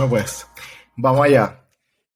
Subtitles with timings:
[0.00, 0.46] Bueno, pues,
[0.96, 1.62] vamos allá.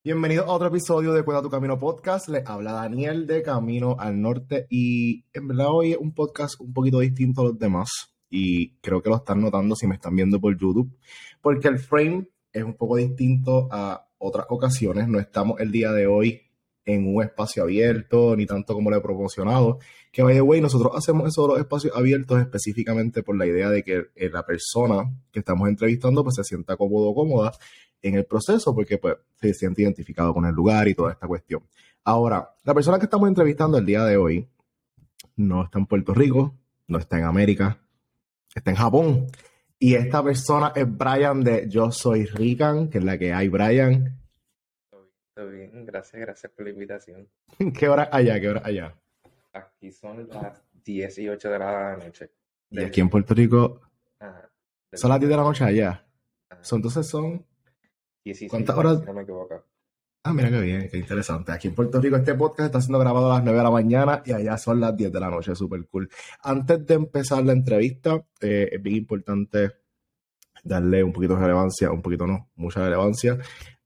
[0.03, 2.27] Bienvenido a otro episodio de Cuida tu Camino Podcast.
[2.29, 6.73] Le habla Daniel de Camino al Norte y en verdad hoy es un podcast un
[6.73, 7.91] poquito distinto a los demás
[8.27, 10.97] y creo que lo están notando si me están viendo por YouTube
[11.41, 15.07] porque el frame es un poco distinto a otras ocasiones.
[15.07, 16.41] No estamos el día de hoy
[16.85, 19.79] en un espacio abierto, ni tanto como lo he promocionado.
[20.11, 23.83] Que vaya, güey, nosotros hacemos eso de los espacios abiertos específicamente por la idea de
[23.83, 27.51] que eh, la persona que estamos entrevistando pues se sienta cómodo o cómoda
[28.01, 31.63] en el proceso porque pues se siente identificado con el lugar y toda esta cuestión.
[32.03, 34.47] Ahora, la persona que estamos entrevistando el día de hoy
[35.37, 36.53] no está en Puerto Rico,
[36.87, 37.79] no está en América,
[38.53, 39.27] está en Japón.
[39.79, 44.19] Y esta persona es Brian de Yo Soy Rican, que es la que hay, Brian.
[45.35, 47.27] Todo bien, gracias, gracias por la invitación.
[47.77, 48.39] ¿Qué hora allá?
[48.39, 48.95] ¿Qué hora allá?
[49.51, 52.31] Aquí son las 18 de la noche.
[52.69, 53.81] Y aquí en Puerto Rico
[54.93, 56.05] son las 10 de la noche allá.
[56.61, 57.45] Son, entonces son...
[58.23, 58.99] 16, ¿Cuántas horas?
[58.99, 59.61] Si no me equivoco.
[60.23, 61.51] Ah, mira qué bien, qué interesante.
[61.51, 64.23] Aquí en Puerto Rico este podcast está siendo grabado a las 9 de la mañana
[64.25, 66.09] y allá son las 10 de la noche, súper cool.
[66.43, 69.73] Antes de empezar la entrevista, eh, es bien importante
[70.63, 73.37] darle un poquito de relevancia, un poquito no, mucha relevancia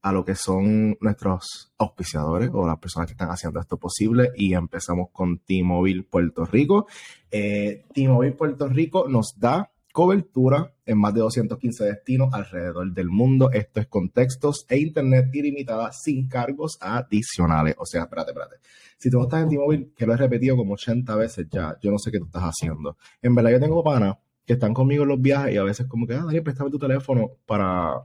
[0.02, 4.54] a lo que son nuestros auspiciadores o las personas que están haciendo esto posible y
[4.54, 6.86] empezamos con T-Mobile Puerto Rico.
[7.30, 13.50] Eh, T-Mobile Puerto Rico nos da cobertura en más de 215 destinos alrededor del mundo.
[13.50, 17.74] Esto es con textos e internet ilimitada sin cargos adicionales.
[17.78, 18.56] O sea, espérate, espérate.
[18.96, 21.90] Si tú no estás en T-Mobile, que lo he repetido como 80 veces ya, yo
[21.90, 22.96] no sé qué tú estás haciendo.
[23.20, 26.06] En verdad, yo tengo panas que están conmigo en los viajes y a veces como
[26.06, 28.02] que, ah, Daniel, préstame tu teléfono para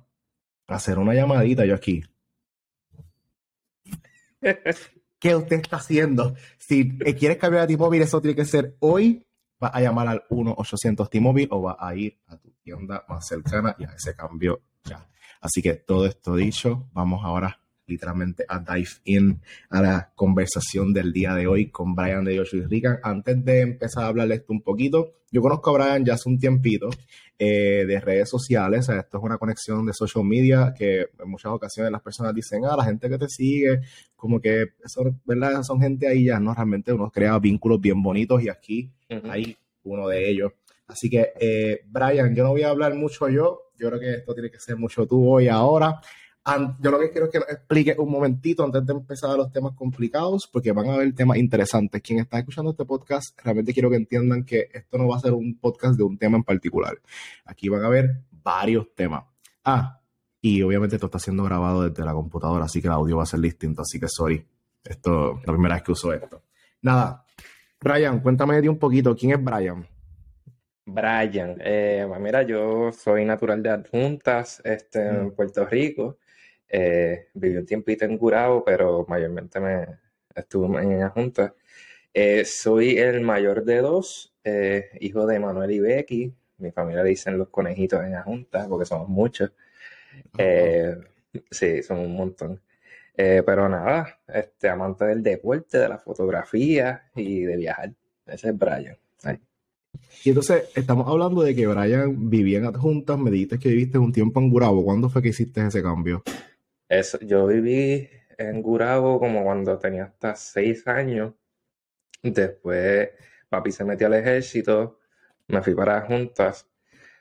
[0.68, 2.04] hacer una llamadita yo aquí.
[5.20, 6.36] ¿Qué usted está haciendo?
[6.58, 9.26] Si eh, quieres cambiar a T-Mobile, eso tiene que ser hoy.
[9.64, 13.76] Va a llamar al 1-800 T-Mobile o va a ir a tu tienda más cercana
[13.80, 15.10] y a ese cambio ya.
[15.40, 21.14] Así que todo esto dicho, vamos ahora literalmente a dive in a la conversación del
[21.14, 23.00] día de hoy con Brian de Yoshi Rican.
[23.04, 26.40] Antes de empezar a hablarle esto un poquito, yo conozco a Brian ya hace un
[26.40, 26.90] tiempito
[27.38, 28.90] eh, de redes sociales.
[28.90, 32.76] esto es una conexión de social media que en muchas ocasiones las personas dicen, ah,
[32.78, 33.82] la gente que te sigue,
[34.16, 35.62] como que eso, ¿verdad?
[35.64, 36.54] Son gente ahí ya, ¿no?
[36.54, 38.92] Realmente uno crea vínculos bien bonitos y aquí
[39.30, 40.52] hay uno de ellos.
[40.88, 44.34] Así que, eh, Brian, yo no voy a hablar mucho yo, yo creo que esto
[44.34, 46.00] tiene que ser mucho tú hoy ahora
[46.80, 49.52] yo lo que quiero es que nos explique un momentito antes de empezar a los
[49.52, 52.02] temas complicados, porque van a haber temas interesantes.
[52.02, 55.34] Quien está escuchando este podcast, realmente quiero que entiendan que esto no va a ser
[55.34, 56.98] un podcast de un tema en particular.
[57.46, 59.24] Aquí van a haber varios temas.
[59.64, 60.00] Ah,
[60.40, 63.28] y obviamente esto está siendo grabado desde la computadora, así que el audio va a
[63.28, 64.46] ser distinto, así que sorry.
[64.84, 66.44] Esto la primera vez que uso esto.
[66.84, 67.26] Nada,
[67.82, 69.88] Brian, cuéntame de un poquito, ¿quién es Brian?
[70.86, 75.32] Brian, eh, pues mira, yo soy natural de Adjuntas, este, en mm.
[75.32, 76.20] Puerto Rico.
[76.78, 79.88] Eh, viví un tiempito en Gurabo, pero mayormente me
[80.36, 81.54] estuve en la Junta.
[82.14, 86.34] Eh, soy el mayor de dos, eh, hijo de Manuel y Becky.
[86.58, 89.54] Mi familia le dicen los conejitos en la Junta porque somos muchos.
[91.50, 92.62] sí, somos un montón.
[93.16, 97.94] pero nada, este, amante del deporte, de la fotografía y de viajar.
[98.26, 98.98] Ese es Brian.
[100.26, 104.12] Y entonces estamos hablando de que Brian vivía en adjuntas, me dijiste que viviste un
[104.12, 104.84] tiempo en Gurabo.
[104.84, 106.22] ¿Cuándo fue que hiciste ese cambio?
[106.90, 111.34] Eso, yo viví en Gurabo como cuando tenía hasta seis años.
[112.24, 113.12] Después
[113.50, 115.00] papi se metió al ejército,
[115.48, 116.68] me fui para juntas.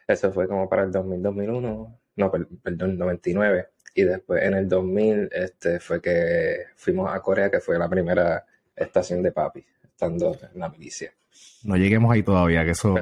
[0.06, 2.32] Eso fue como para el 2000, 2001, no,
[2.62, 3.68] perdón, 99.
[3.94, 8.44] Y después en el 2000 este, fue que fuimos a Corea, que fue la primera
[8.74, 11.14] estación de papi, estando en la milicia.
[11.64, 12.94] No lleguemos ahí todavía, que eso,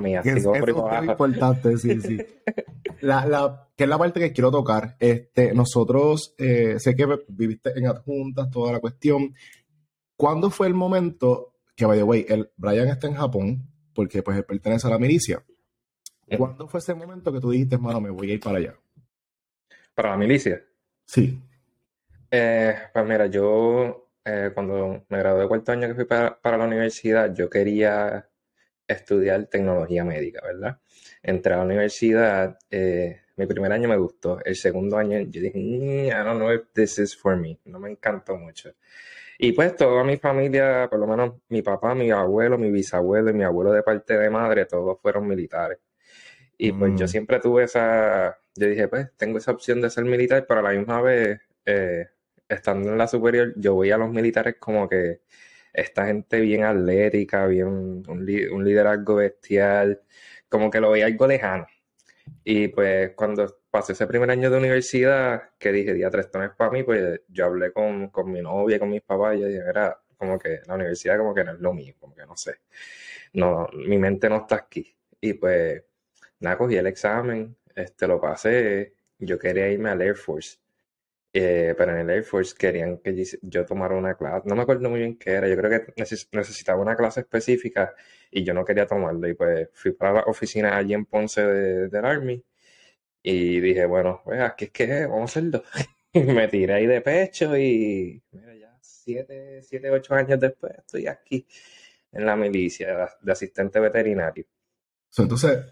[0.00, 2.18] mía, es importante, sí, sí.
[3.02, 4.96] La, la, que es la parte que quiero tocar.
[4.98, 9.34] Este, nosotros, eh, sé que viviste en adjuntas, toda la cuestión.
[10.16, 14.36] ¿Cuándo fue el momento que, by the way, el Brian está en Japón, porque pues
[14.36, 15.42] él pertenece a la milicia?
[16.36, 18.74] ¿Cuándo fue ese momento que tú dijiste, hermano, me voy a ir para allá?
[19.94, 20.62] ¿Para la milicia?
[21.06, 21.40] Sí.
[22.30, 26.64] Eh, pues mira, yo eh, cuando me gradué de cuarto año que fui para, la
[26.64, 28.28] universidad, yo quería
[28.86, 30.80] estudiar tecnología médica, ¿verdad?
[31.22, 36.08] Entré a la universidad, eh, mi primer año me gustó, el segundo año yo dije,
[36.08, 38.74] I don't know if this is for me, no me encantó mucho.
[39.38, 43.32] Y pues toda mi familia, por lo menos mi papá, mi abuelo, mi bisabuelo y
[43.34, 45.78] mi abuelo de parte de madre, todos fueron militares.
[46.58, 47.08] Y pues yo mm.
[47.08, 50.78] siempre tuve esa, yo dije, pues tengo esa opción de ser militar, pero a la
[50.78, 52.08] misma vez eh,
[52.50, 55.20] estando en la superior, yo voy a los militares como que
[55.72, 57.68] esta gente bien atlética, bien
[58.08, 58.24] un,
[58.64, 60.02] liderazgo bestial,
[60.48, 61.66] como que lo veía algo lejano.
[62.44, 66.70] Y pues cuando pasé ese primer año de universidad que dije, día tres tones para
[66.72, 69.98] mí, pues yo hablé con, con mi novia, con mis papás, y yo dije, era
[70.16, 72.56] como que la universidad como que no es lo mío, como que no sé.
[73.34, 74.94] No, mi mente no está aquí.
[75.20, 75.82] Y pues,
[76.40, 80.58] nada, cogí el examen, este, lo pasé, yo quería irme al Air Force.
[81.32, 84.90] Eh, pero en el Air Force querían que yo tomara una clase, no me acuerdo
[84.90, 87.94] muy bien qué era, yo creo que necesitaba una clase específica
[88.32, 92.04] y yo no quería tomarlo y pues fui para la oficina allí en Ponce del
[92.04, 92.42] Army
[93.22, 95.62] y dije, bueno, pues aquí es que vamos a hacerlo.
[96.12, 101.06] y me tiré ahí de pecho y mira, ya siete, siete, ocho años después estoy
[101.06, 101.46] aquí
[102.12, 104.46] en la milicia de asistente veterinario.
[105.16, 105.64] entonces,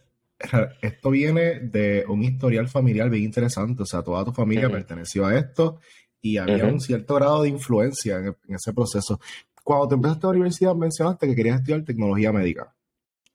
[0.83, 5.37] esto viene de un historial familiar bien interesante, o sea, toda tu familia perteneció a
[5.37, 5.81] esto
[6.21, 9.21] y había un cierto grado de influencia en, ese proceso.
[9.63, 12.75] Cuando te empezaste a la universidad mencionaste que querías estudiar tecnología médica.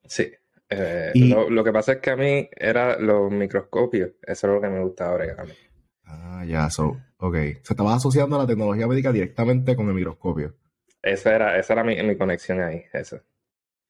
[0.06, 0.32] Sí.
[0.70, 4.70] Eh, lo, que pasa es que a mí era los microscopios, eso es lo que
[4.70, 5.46] me gustaba ahora.
[6.06, 7.36] Ah, ya, so, ok.
[7.36, 10.56] Se estaba asociando a la tecnología médica directamente con el microscopio.
[11.02, 13.20] Esa era, esa era mi, mi conexión ahí, eso.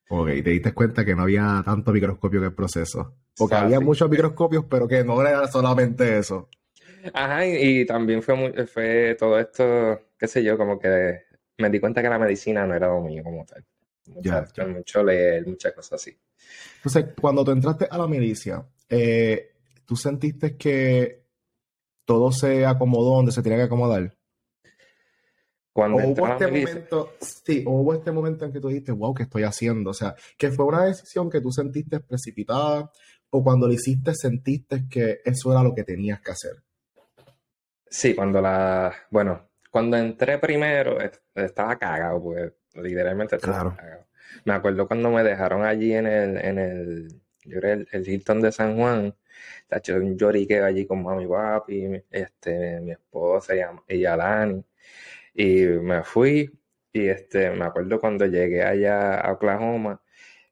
[0.10, 3.16] Ok, te diste cuenta que no había tanto microscopio que el proceso.
[3.38, 6.50] Porque había muchos microscopios, pero que no era solamente eso.
[7.14, 11.22] Ajá, y, también fue, fue todo esto, qué sé yo, como que
[11.58, 13.66] me di cuenta que la medicina no era lo mío como tal.
[14.22, 16.18] ya, Mucho leer, muchas cosas así.
[16.78, 19.52] Entonces, cuando tú entraste a la milicia, eh,
[19.86, 21.24] ¿tú sentiste que
[22.06, 24.16] todo se acomodó donde se tenía que acomodar?
[25.74, 29.42] Cuando hubo este momento, sí, hubo este momento en que tú dijiste, wow, ¿qué estoy
[29.42, 29.90] haciendo?
[29.90, 32.92] O sea, que fue una decisión que tú sentiste precipitada
[33.32, 36.64] o cuando lo hiciste sentiste que eso era lo que tenías que hacer.
[37.90, 41.00] Sí, cuando la, bueno, cuando entré primero
[41.34, 44.06] estaba cagado, pues literalmente estaba cagado.
[44.46, 47.08] Me acuerdo cuando me dejaron allí en el, en el,
[47.46, 49.16] yo creo el, Hilton de San Juan,
[49.72, 54.64] hecho un llorique allí con mami papi, este, mi esposa y, y Alani
[55.34, 56.52] y me fui
[56.94, 60.00] y este, me acuerdo cuando llegué allá a Oklahoma,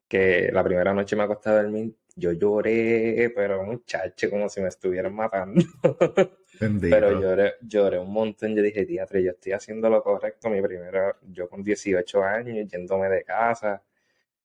[0.07, 4.67] que la primera noche me acosté a dormir, yo lloré, pero muchacho, como si me
[4.69, 5.63] estuvieran matando.
[6.81, 8.55] pero lloré, lloré un montón.
[8.55, 10.49] Yo dije, teatro, yo estoy haciendo lo correcto.
[10.49, 13.83] Mi primera, yo con 18 años, yéndome de casa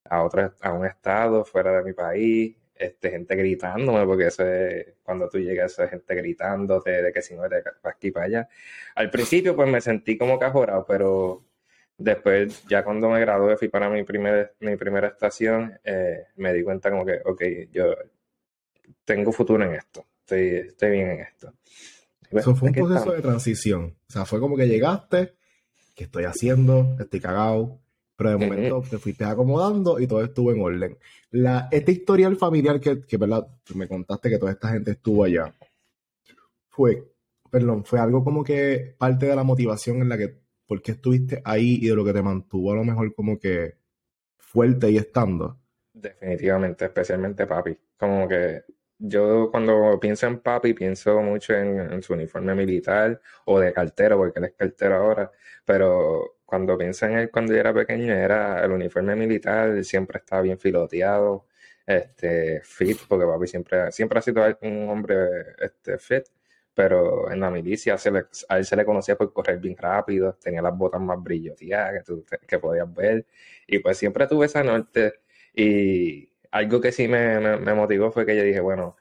[0.04, 4.94] a otro, a un estado fuera de mi país, este, gente gritándome, porque eso es,
[5.02, 8.26] cuando tú llegas, eso es gente gritándote de que si no te para aquí para
[8.26, 8.48] allá.
[8.94, 11.44] Al principio, pues me sentí como cajorado, pero
[11.98, 16.62] después, ya cuando me gradué, fui para mi, primer, mi primera estación, eh, me di
[16.62, 17.42] cuenta como que, ok,
[17.72, 17.94] yo
[19.04, 21.52] tengo futuro en esto, estoy, estoy bien en esto.
[22.30, 23.96] Eso fue un proceso de transición.
[24.08, 25.34] O sea, fue como que llegaste,
[25.94, 26.96] ¿qué estoy haciendo?
[26.98, 27.80] Estoy cagado
[28.16, 30.98] pero de momento te fuiste acomodando y todo estuvo en orden.
[31.30, 33.46] La, este historial familiar que, que ¿verdad?
[33.74, 35.54] me contaste que toda esta gente estuvo allá,
[36.68, 37.10] fue,
[37.50, 41.40] perdón, fue algo como que parte de la motivación en la que, por qué estuviste
[41.44, 43.76] ahí y de lo que te mantuvo a lo mejor como que
[44.38, 45.58] fuerte y estando.
[45.92, 47.78] Definitivamente, especialmente papi.
[47.98, 48.62] Como que
[48.98, 54.18] yo cuando pienso en papi pienso mucho en, en, su uniforme militar o de cartero,
[54.18, 55.30] porque él es cartero ahora,
[55.64, 60.42] pero cuando pienso en él cuando yo era pequeño, era el uniforme militar, siempre estaba
[60.42, 61.46] bien filoteado,
[61.86, 65.16] este, fit, porque papi siempre, siempre ha sido un hombre
[65.60, 66.24] este, fit,
[66.74, 70.34] pero en la milicia se le, a él se le conocía por correr bien rápido,
[70.34, 73.26] tenía las botas más brilloteadas que, tú, que podías ver,
[73.66, 75.20] y pues siempre tuve esa norte,
[75.54, 78.96] y algo que sí me, me, motivó fue que yo dije, bueno,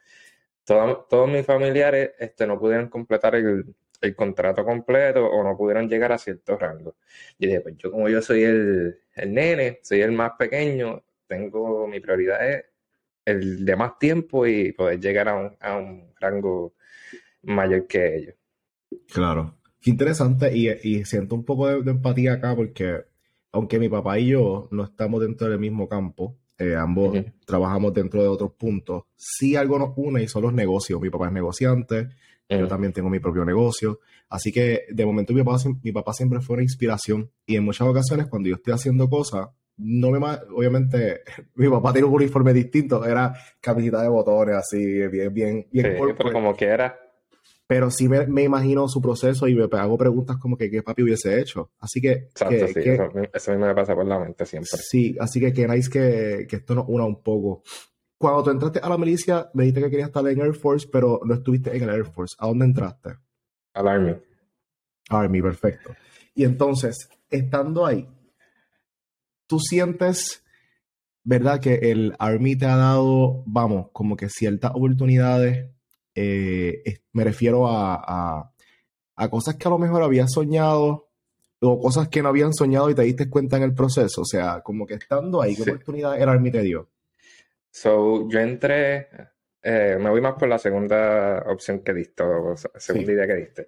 [0.66, 6.12] todos mis familiares este, no pudieron completar el, el contrato completo o no pudieron llegar
[6.12, 6.96] a cierto rango.
[7.38, 11.88] Y dije, pues yo como yo soy el, el nene, soy el más pequeño, tengo
[11.88, 12.66] mi prioridad es
[13.26, 16.76] el de más tiempo y poder llegar a un, a un rango
[17.42, 18.36] mayor que ellos.
[19.12, 23.04] Claro, qué interesante y, y siento un poco de, empatía acá porque
[23.52, 28.22] aunque mi papá y yo no estamos dentro del mismo campo, eh, ambos trabajamos dentro
[28.22, 31.02] de otros puntos, sí algo nos une y son los negocios.
[31.02, 32.10] Mi papá es negociante,
[32.50, 34.00] yo también tengo mi propio negocio.
[34.30, 37.32] Así que de momento mi papá, mi papá siempre fue una inspiración.
[37.46, 40.20] Y en muchas ocasiones cuando yo estoy haciendo cosas, no me
[40.56, 41.22] obviamente
[41.56, 45.98] mi papá tiene un uniforme distinto, era camiseta de botones así, bien, bien, bien.
[45.98, 47.00] Sí, pero como que era.
[47.68, 51.02] Pero sí me, me, imagino su proceso y me hago preguntas como que qué papi
[51.02, 51.72] hubiese hecho.
[51.80, 52.12] Así que.
[52.12, 54.70] Exacto, sí, eso, eso, mismo me pasa por la mente siempre.
[54.80, 57.64] Sí, así que queráis que, que esto nos una un poco
[58.18, 61.20] cuando tú entraste a la milicia, me dijiste que querías estar en Air Force, pero
[61.26, 62.36] no estuviste en el Air Force.
[62.40, 63.18] ¿A dónde entraste?
[63.74, 64.16] Al Army.
[65.10, 65.96] Army, perfecto.
[66.34, 68.08] Y entonces, estando ahí,
[69.48, 70.44] tú sientes,
[71.24, 71.60] ¿verdad?
[71.60, 75.76] Que el Army te ha dado, vamos, como que ciertas oportunidades
[76.16, 78.52] eh, me refiero a,
[79.16, 81.10] a, cosas que a lo mejor habías soñado
[81.62, 84.22] o cosas que no habían soñado y te diste cuenta en el proceso.
[84.22, 86.90] O sea, como que estando ahí, ¿qué oportunidad era el te dio?
[87.76, 89.10] So, yo entré,
[89.62, 93.68] eh, me voy más por la segunda opción que diste, o segunda idea que diste.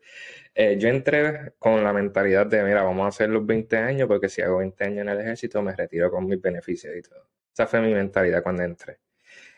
[0.56, 4.30] Eh, yo entré con la mentalidad de, mira, vamos a hacer los 20 años, porque
[4.30, 7.28] si hago 20 años en el ejército, me retiro con mis beneficios y todo.
[7.52, 9.00] Esa fue mi mentalidad cuando entré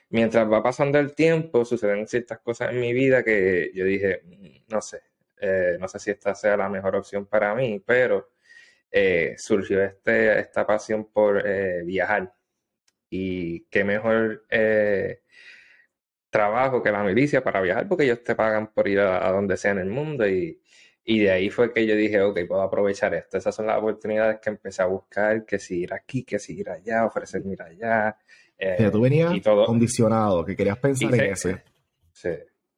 [0.10, 4.74] mientras va pasando el tiempo, suceden ciertas cosas en mi vida que yo dije, mm,
[4.74, 5.04] no sé,
[5.40, 8.32] eh, no sé si esta sea la mejor opción para mí, pero
[8.92, 11.44] eh, surgió este, esta pasión por
[11.86, 12.34] viajar.
[13.10, 14.46] Y qué mejor
[16.30, 19.72] trabajo que la milicia para viajar, porque ellos te pagan por ir a, donde sea
[19.72, 20.28] en el mundo.
[20.28, 20.62] Y,
[21.04, 23.38] y, de ahí fue que yo dije, ok, puedo aprovechar esto.
[23.38, 26.70] Esas son las oportunidades que empecé a buscar, que si ir aquí, que si ir
[26.70, 28.18] allá, ofrecerme ir allá.
[28.58, 29.34] Eh, tú venías
[29.66, 31.64] condicionado, que querías pensar en ese.
[32.12, 32.30] Sí,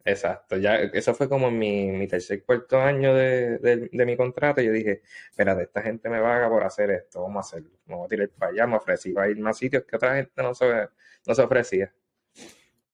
[0.06, 0.58] exacto.
[0.58, 4.62] Ya, eso fue como mi, mi tercer cuarto año de, mi contrato.
[4.62, 7.78] Yo dije, espérate, esta gente me paga por hacer esto, vamos a hacerlo.
[7.86, 10.54] Vamos a tirar para allá, me ofrecí para ir más sitios que otra gente no
[10.54, 10.66] se,
[11.28, 11.94] no se ofrecía.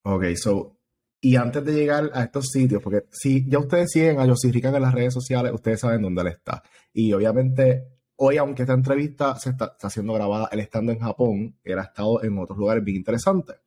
[0.03, 0.77] Ok, so,
[1.19, 4.75] y antes de llegar a estos sitios, porque si ya ustedes siguen a Josy Rican
[4.75, 6.63] en las redes sociales, ustedes saben dónde él está.
[6.93, 7.87] Y obviamente
[8.17, 11.83] hoy, aunque esta entrevista se está, está, siendo grabada él estando en Japón, él ha
[11.83, 13.57] estado en otros lugares bien interesantes.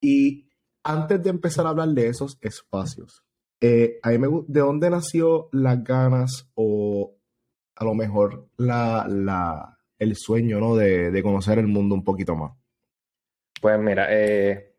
[0.00, 0.45] Y
[0.86, 3.24] antes de empezar a hablar de esos espacios,
[3.60, 7.16] eh, a mí me, ¿de dónde nació las ganas o
[7.74, 10.76] a lo mejor la, el sueño ¿no?
[10.76, 12.52] de, de, conocer el mundo un poquito más?
[13.60, 14.76] Pues mira, eh,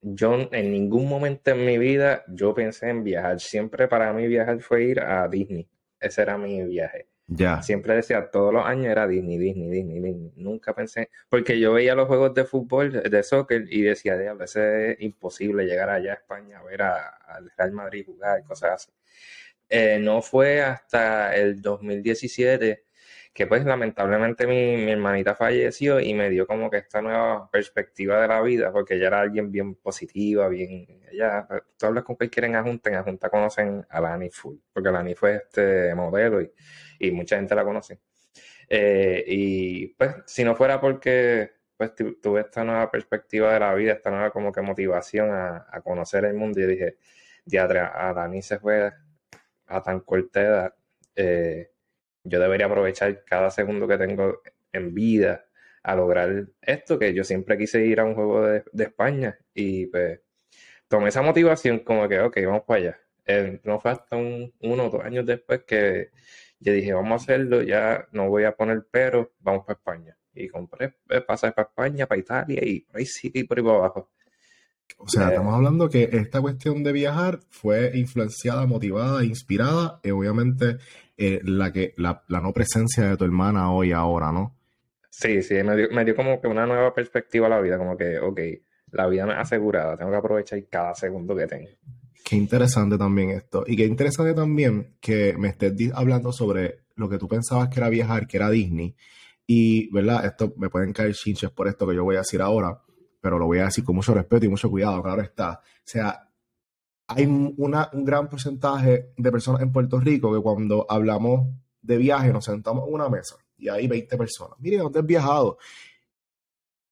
[0.00, 3.40] yo en ningún momento en mi vida yo pensé en viajar.
[3.40, 5.68] Siempre para mí viajar fue ir a Disney.
[6.00, 7.08] Ese era mi viaje.
[7.28, 7.60] Ya.
[7.62, 10.32] Siempre decía, todos los años era Disney, Disney, Disney, Disney.
[10.36, 14.96] Nunca pensé, porque yo veía los juegos de fútbol, de soccer, y decía, a veces
[14.96, 18.92] es imposible llegar allá a España a ver al Real Madrid jugar, cosas así.
[19.68, 22.84] Eh, no fue hasta el 2017
[23.36, 28.22] que pues lamentablemente mi, mi, hermanita falleció y me dio como que esta nueva perspectiva
[28.22, 32.46] de la vida, porque ella era alguien bien positiva, bien, ella, tú hablas con cualquiera
[32.48, 36.50] en Ajunta, en Ajunta conocen a Lani Full, porque Lani fue este modelo y,
[36.98, 38.00] y mucha gente la conoce.
[38.68, 43.92] Eh, y pues si no fuera porque pues tuve esta nueva perspectiva de la vida,
[43.92, 46.96] esta nueva como que motivación a, a conocer el mundo, y dije,
[47.44, 48.92] ya a Dani se fue
[49.66, 50.74] a tan corta edad.
[51.14, 51.70] Eh,
[52.24, 55.46] yo debería aprovechar cada segundo que tengo en vida
[55.82, 60.20] a lograr esto, que yo siempre quise ir a un juego de, España y pues
[60.88, 63.00] tomé esa motivación como que, ok, vamos para allá.
[63.26, 66.10] Eh, no fue hasta un, uno o dos años después que
[66.60, 70.16] yo dije, vamos a hacerlo, ya no voy a poner pero, vamos para España.
[70.34, 73.64] Y compré eh, pasajes para España, para Italia y por ahí sí y por ahí
[73.64, 74.10] para abajo.
[74.98, 80.78] O sea, estamos hablando que esta cuestión de viajar fue influenciada, motivada, inspirada, y obviamente
[81.16, 84.56] eh, la, que, la, no presencia de tu hermana hoy, ahora, ¿no?
[85.10, 87.96] Sí, sí, me dio, me dio como que una nueva perspectiva a la vida, como
[87.96, 88.40] que, ok,
[88.92, 91.68] la vida me es asegurada, tengo que aprovechar cada segundo que tengo.
[92.28, 93.62] Qué interesante también esto.
[93.68, 97.88] Y qué interesante también que me estés hablando sobre lo que tú pensabas que era
[97.88, 98.96] viajar, que era Disney.
[99.46, 100.26] Y, ¿verdad?
[100.26, 102.82] Esto me pueden caer chinches por esto que yo voy a decir ahora,
[103.20, 105.60] pero lo voy a decir con mucho respeto y mucho cuidado, claro está.
[105.62, 106.28] O sea,
[107.06, 107.54] hay un
[108.04, 111.46] gran porcentaje de personas en Puerto Rico que cuando hablamos
[111.80, 114.58] de viaje nos sentamos en una mesa y hay 20 personas.
[114.58, 115.58] Mire, ¿dónde has viajado?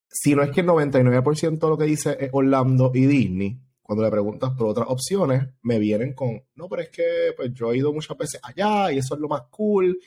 [0.09, 4.03] Si no es que el 99% de lo que dice es Orlando y Disney, cuando
[4.03, 7.77] le preguntas por otras opciones, me vienen con, no, pero es que pues, yo he
[7.77, 9.99] ido muchas veces allá y eso es lo más cool.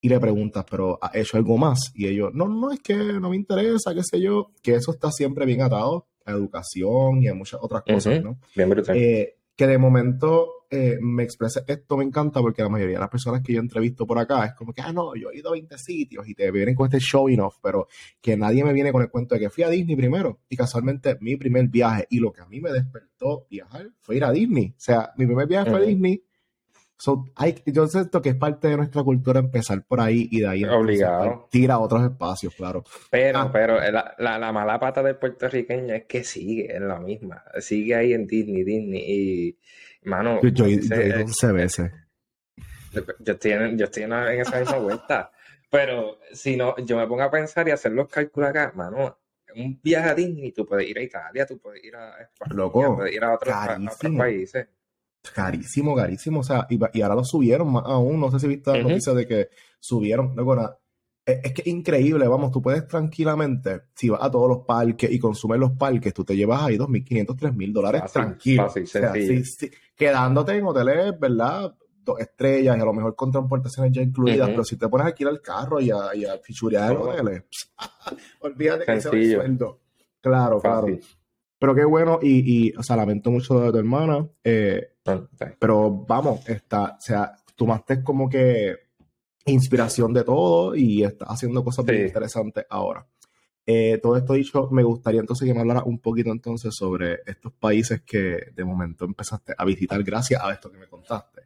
[0.00, 1.92] Y le preguntas, pero ¿ha hecho algo más?
[1.94, 5.12] Y ellos, no, no, es que no me interesa, qué sé yo, que eso está
[5.12, 8.38] siempre bien atado a educación y a muchas otras cosas, ¿no?
[8.56, 8.96] Bien brutal.
[8.98, 13.10] Eh, que de momento eh, me exprese esto me encanta porque la mayoría de las
[13.10, 15.52] personas que yo entrevisto por acá es como que, ah, no, yo he ido a
[15.52, 17.88] 20 sitios y te vienen con este showing off, pero
[18.20, 21.16] que nadie me viene con el cuento de que fui a Disney primero y casualmente
[21.20, 24.74] mi primer viaje y lo que a mí me despertó viajar fue ir a Disney.
[24.76, 26.22] O sea, mi primer viaje fue a Disney
[26.96, 30.46] So, hay, yo siento que es parte de nuestra cultura empezar por ahí y de
[30.46, 31.48] ahí Obligado.
[31.50, 32.84] tira a otros espacios, claro.
[33.10, 33.50] Pero, ah.
[33.52, 37.42] pero la, la, mala pata del puertorriqueño es que sigue en la misma.
[37.58, 39.02] Sigue ahí en Disney, Disney.
[39.06, 39.58] Y,
[40.04, 40.40] mano.
[40.42, 41.92] Yo, he ido 11 veces.
[43.18, 45.32] Yo estoy, en, yo estoy en esa misma vuelta.
[45.68, 49.18] Pero si no, yo me pongo a pensar y hacer los cálculos acá, mano.
[49.56, 52.96] Un viaje a Disney, tú puedes ir a Italia, tú puedes ir a España, Loco,
[52.96, 54.68] puedes ir a otros, a otros países.
[55.32, 56.40] Carísimo, carísimo.
[56.40, 58.20] O sea, y, ahora lo subieron más aún.
[58.20, 59.48] No sé si viste la noticia de que
[59.80, 60.34] subieron.
[60.34, 60.54] Luego,
[61.24, 65.10] es, es que es increíble, vamos, tú puedes tranquilamente, si vas a todos los parques
[65.10, 68.62] y consumes los parques, tú te llevas ahí 2.500, 3.000 dólares Fácil, tranquilo.
[68.64, 69.44] fácil, O sea, sencillo.
[69.44, 71.74] sí, sí, quedándote en hoteles, ¿verdad?
[72.04, 75.08] Dos estrellas y a lo mejor con transportaciones ya incluidas, pero si te pones a
[75.08, 77.44] alquilar el carro y a, y a fichurear hoteles,
[78.40, 79.40] olvídate que ese va el Sencillo.
[79.40, 79.80] sueldo.
[80.20, 80.86] Claro, claro.
[81.58, 84.90] Pero qué bueno y, y, o sea, lamento mucho de tu hermana, eh.
[85.58, 88.76] Pero vamos, está, o sea, tomaste como que
[89.46, 91.94] inspiración de todo y estás haciendo cosas Sí.
[91.94, 93.06] interesantes ahora.
[93.66, 97.52] Eh, todo esto dicho, me gustaría entonces que me hablara un poquito entonces sobre estos
[97.52, 101.42] países que de momento empezaste a visitar gracias a esto que me contaste.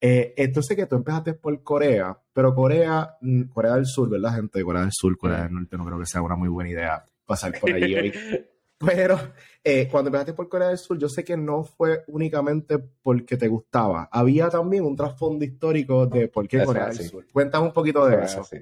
[0.00, 4.62] Eh, entonces que tú empezaste por Corea, pero Corea, mm, Corea del Sur, ¿verdad, gente?
[4.62, 7.58] Corea del Sur, Corea del Norte, no creo que sea una muy buena idea pasar
[7.58, 8.12] por allí hoy.
[8.78, 9.18] Pero
[9.64, 13.48] eh, cuando empezaste por Corea del Sur, yo sé que no fue únicamente porque te
[13.48, 14.08] gustaba.
[14.12, 16.98] Había también un trasfondo histórico de por qué Eso Corea del.
[16.98, 17.26] Sur.
[17.32, 18.40] Cuéntame un poquito de eso.
[18.40, 18.58] así.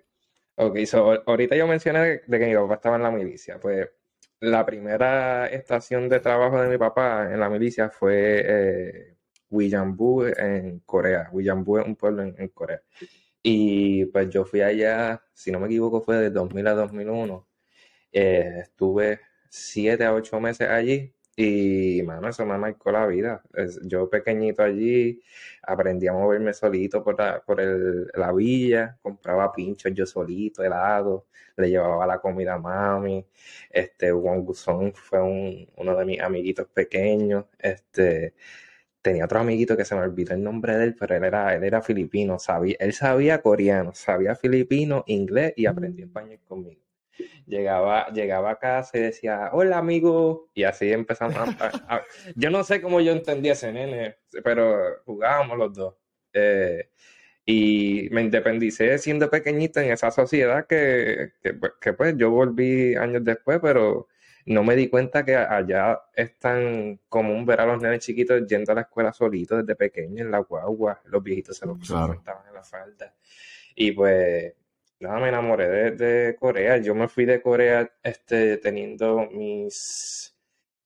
[0.56, 3.58] Ok, so, ahorita yo mencioné de, de que mi papá estaba en la milicia.
[3.58, 3.88] Pues
[4.40, 9.16] la primera estación de trabajo de mi papá en la milicia fue eh,
[9.50, 11.28] Williambu en Corea.
[11.32, 12.80] Williambu es un pueblo en, en Corea.
[13.42, 17.48] Y pues yo fui allá, si no me equivoco, fue de 2000 a 2001.
[18.12, 19.20] Eh, estuve
[19.54, 23.42] siete a ocho meses allí y, mano, eso me marcó la vida.
[23.54, 25.20] Es- yo pequeñito allí
[25.62, 31.26] aprendí a moverme solito por la, por el- la villa, compraba pinchos yo solito, helado,
[31.56, 33.26] le llevaba la comida a mami.
[33.70, 37.46] Este, Wong Gusong fue un- uno de mis amiguitos pequeños.
[37.58, 38.34] Este,
[39.02, 41.64] tenía otro amiguito que se me olvidó el nombre de él, pero él era, él
[41.64, 46.82] era filipino, sabía, él sabía coreano, sabía filipino, inglés y aprendió español conmigo.
[47.46, 52.02] Llegaba, llegaba a casa y decía, hola amigo, y así empezamos a, a- a-
[52.34, 55.94] Yo no sé cómo yo entendía ese nene, pero jugábamos los dos.
[56.32, 56.88] Eh,
[57.46, 62.94] y me independicé siendo pequeñito en esa sociedad que, que, pues, que, pues yo volví
[62.94, 64.08] años después, pero
[64.46, 68.72] no me di cuenta que allá es tan común ver a los nenes chiquitos yendo
[68.72, 72.14] a la escuela solitos desde pequeños en la guagua, los viejitos se los Claro.
[72.14, 73.14] estaban en la falda.
[73.74, 74.54] Y pues
[75.00, 76.78] nada, me enamoré de, de Corea.
[76.78, 80.34] Yo me fui de Corea este, teniendo mis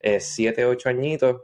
[0.00, 1.42] eh, siete, ocho añitos,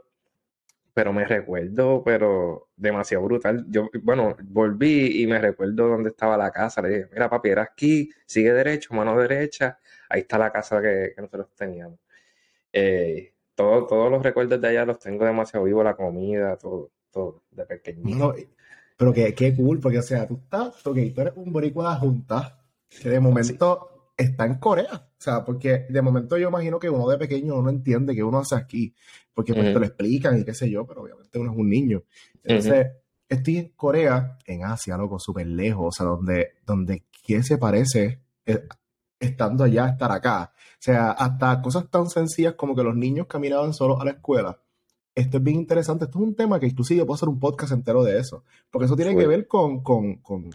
[0.93, 3.65] pero me recuerdo, pero demasiado brutal.
[3.69, 6.81] Yo, bueno, volví y me recuerdo dónde estaba la casa.
[6.81, 11.11] Le dije, mira papi, era aquí, sigue derecho, mano derecha, ahí está la casa que,
[11.15, 11.99] que nosotros teníamos.
[12.73, 17.43] Eh, todo- todos los recuerdos de allá los tengo demasiado vivo, la comida, todo, todo,
[17.51, 18.17] de pequeñito.
[18.17, 18.33] No,
[18.97, 21.99] pero qué, qué cool, porque o sea, tú estás, ok, tú eres un boricua de
[21.99, 24.93] junta que de momento está en Corea.
[24.93, 28.39] O sea, porque de momento yo imagino que uno de pequeño no entiende qué uno
[28.39, 28.93] hace aquí,
[29.33, 29.79] porque pues te Ujú.
[29.79, 32.03] lo explican y qué sé yo, pero obviamente uno es un niño.
[32.43, 32.87] Entonces,
[33.27, 38.21] estoy en Corea, en Asia, loco, súper lejos, o sea, donde, donde ¿qué se parece
[38.45, 38.67] eh,
[39.19, 40.53] estando allá estar acá?
[40.53, 44.59] O sea, hasta cosas tan sencillas como que los niños caminaban solos a la escuela.
[45.15, 46.05] Esto es bien interesante.
[46.05, 48.43] Esto es un tema que inclusive yo puedo hacer un podcast entero de eso.
[48.69, 49.21] Porque eso tiene Full.
[49.21, 50.49] que ver con, con, con,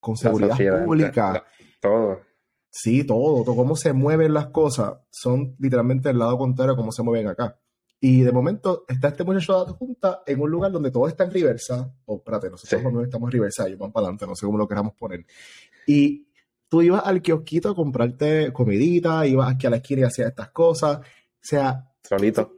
[0.00, 1.32] con La seguridad sociedad, pública.
[1.34, 1.44] la-
[1.80, 2.20] todo.
[2.72, 6.92] Sí, todo, todo, cómo se mueven las cosas son literalmente el lado contrario a cómo
[6.92, 7.58] se mueven acá.
[8.00, 11.32] Y de momento está este muchacho de junta en un lugar donde todo está en
[11.32, 11.92] reversa.
[12.06, 12.88] O espérate, nosotros Sí.
[12.88, 15.26] míos estamos en reversa, ellos van para adelante, no sé cómo lo queramos poner.
[15.86, 16.28] Y
[16.68, 20.50] tú ibas al kiosquito a comprarte comidita, ibas aquí a la esquina y hacías estas
[20.50, 20.98] cosas.
[21.00, 21.02] O
[21.42, 22.56] sea, Solito.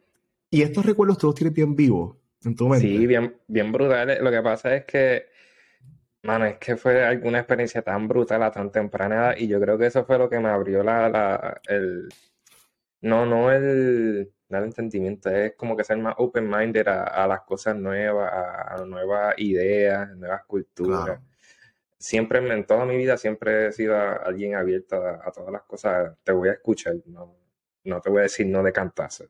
[0.52, 2.86] Y estos recuerdos tú los tienes bien vivos en tu mente.
[2.86, 4.18] Sí, bien, bien brutal.
[4.22, 5.26] Lo que pasa es que,
[6.22, 9.78] mano, es que fue alguna experiencia tan brutal a tan temprana edad y yo creo
[9.78, 12.08] que eso fue lo que me abrió la, la- el,
[13.02, 17.76] no, no el, el entendimiento, es como que ser más open-minded a, a las cosas
[17.76, 21.04] nuevas, a, a nuevas ideas, nuevas culturas.
[21.04, 21.22] Claro.
[21.98, 26.16] Siempre, en toda mi vida, siempre he sido alguien abierto a, a todas las cosas.
[26.24, 27.36] Te voy a escuchar, no,
[27.84, 29.26] no te voy a decir no de cantazo.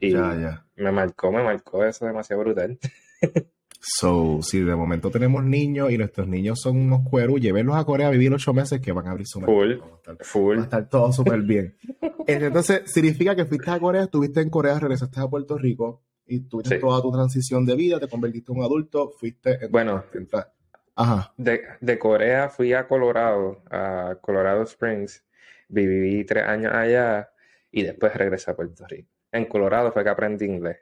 [0.00, 0.66] Y Ya, ya.
[0.76, 2.78] me marcó, me marcó eso demasiado brutal.
[3.82, 8.08] So, si de momento tenemos niños y nuestros niños son unos cueros, llévenlos a Corea
[8.08, 9.68] a vivir ocho meses que van a abrir su Full.
[9.68, 9.90] mercado.
[9.90, 10.56] Va a estar- Full.
[10.56, 11.74] Va a estar todo súper bien.
[12.26, 16.74] Entonces, significa que fuiste a Corea, estuviste en Corea, regresaste a Puerto Rico y tuviste
[16.74, 16.80] Sí.
[16.82, 19.72] toda tu transición de vida, te convertiste en un adulto, fuiste en...
[19.72, 20.04] Bueno.
[20.96, 21.32] Ajá.
[21.38, 25.24] De, de Corea fui a Colorado, a Colorado Springs.
[25.68, 27.30] Viví tres años allá
[27.72, 29.08] y después regresé a Puerto Rico.
[29.32, 30.78] En Colorado fue que aprendí inglés.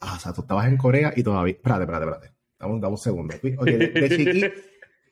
[0.00, 1.54] Ah, o sea, tú estabas en Corea y todavía...
[1.54, 2.34] Espérate, espérate, espérate.
[2.58, 3.34] Dame, un- dame un segundo.
[3.42, 3.52] De,
[3.88, 4.52] de chiqui-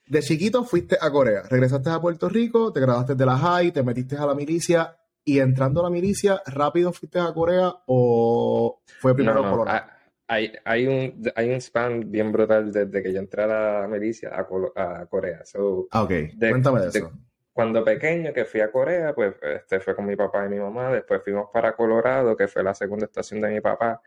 [0.09, 3.83] de chiquito fuiste a Corea, regresaste a Puerto Rico, te graduaste de la high, te
[3.83, 9.15] metiste a la milicia y entrando a la milicia, ¿rápido fuiste a Corea o fue
[9.15, 9.77] primero No, no, Colorado?
[9.79, 9.93] ha-
[10.29, 13.47] hay, hay un, hay un span bien brutal desde que yo entré a
[13.83, 15.45] la milicia a, Colo- a Corea.
[15.45, 16.11] So, Ah, ok.
[16.11, 17.13] de- Cuéntame de- eso.
[17.57, 20.93] Cuando pequeño que fui a Corea, pues este fue con mi papá y mi mamá,
[20.93, 24.03] después fuimos para Colorado, que fue la segunda estación de mi papá,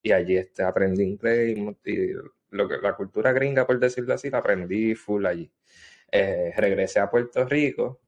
[0.00, 2.14] y allí este, aprendí inglés y,
[2.48, 5.52] lo que, la cultura gringa, por decirlo así, la aprendí full allí.
[6.10, 8.00] Eh, regresé a Puerto Rico,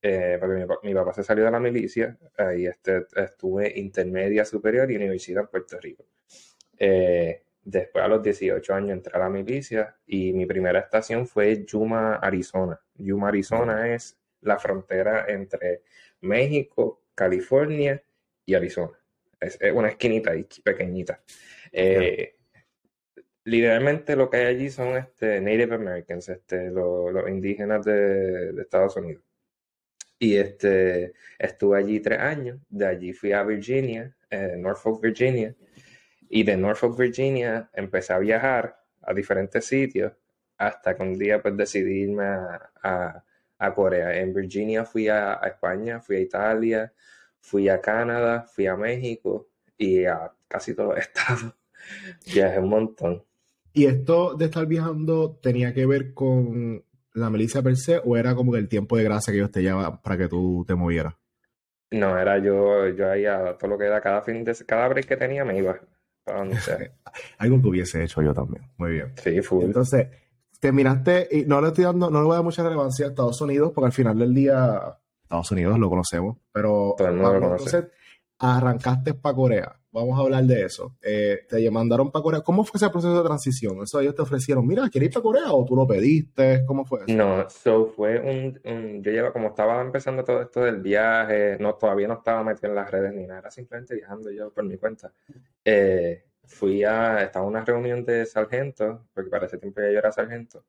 [0.00, 4.94] eh, porque mi, papá se salió de la milicia, ahí este, estuve intermedia superior y
[4.94, 6.06] universidad en Puerto Rico.
[6.78, 11.64] Eh, después a los 18 años entré a la milicia y mi primera estación fue
[11.64, 12.80] Yuma, Arizona.
[12.94, 15.82] Yuma, Arizona es la frontera entre
[16.22, 18.02] México, California
[18.44, 18.98] y Arizona.
[19.40, 21.20] Es, una esquinita ahí pequeñita.
[21.72, 22.36] Eh,
[23.44, 29.22] literalmente lo que hay allí son este, Native Americans, este, los, indígenas de, Estados Unidos.
[30.18, 35.54] Y este, estuve allí tres años, de allí fui a Virginia, eh, Norfolk, Virginia,
[36.28, 40.12] y de Norfolk, Virginia empecé a viajar a diferentes sitios
[40.58, 43.22] hasta que un día pues decidí irme a,
[43.74, 44.18] Corea.
[44.20, 46.92] En Virginia fui a, España, fui a Italia,
[47.40, 51.54] fui a Canadá, fui a México y a casi todos los estados.
[52.32, 53.24] Viajé un montón.
[53.72, 58.34] ¿Y esto de estar viajando tenía que ver con la milicia per se o era
[58.34, 61.14] como el tiempo de gracia que ellos te llevaban para que tú te movieras?
[61.90, 65.06] No, era yo, yo ahí a todo lo que era cada fin de cada break
[65.06, 65.78] que tenía me iba
[66.24, 66.78] para donde sea.
[67.38, 68.64] Algo que hubiese hecho yo también.
[68.76, 69.12] Muy bien.
[69.16, 69.64] Sí, full.
[69.64, 70.08] Entonces,
[70.66, 73.40] terminaste, y no le estoy dando, no le voy a dar mucha relevancia a Estados
[73.40, 77.86] Unidos, porque al final del día, Estados Unidos lo conocemos, pero mundo lo entonces
[78.38, 80.94] arrancaste para Corea vamos a hablar de eso.
[81.02, 82.40] Eh, te mandaron para Corea.
[82.42, 83.82] ¿Cómo fue ese proceso de transición?
[83.82, 86.64] ¿Eso ellos te ofrecieron, mira, ¿quieres ir para Corea o tú lo pediste?
[86.66, 87.16] ¿Cómo fue eso?
[87.16, 92.08] No, so fue un, yo llevo, como estaba empezando todo esto del viaje, no, todavía
[92.08, 95.12] no estaba metido en las redes ni nada, era simplemente viajando yo por mi cuenta.
[95.64, 100.12] Eh, fui a, estaba en una reunión de sargento, porque para ese tiempo yo era
[100.12, 100.64] sargento.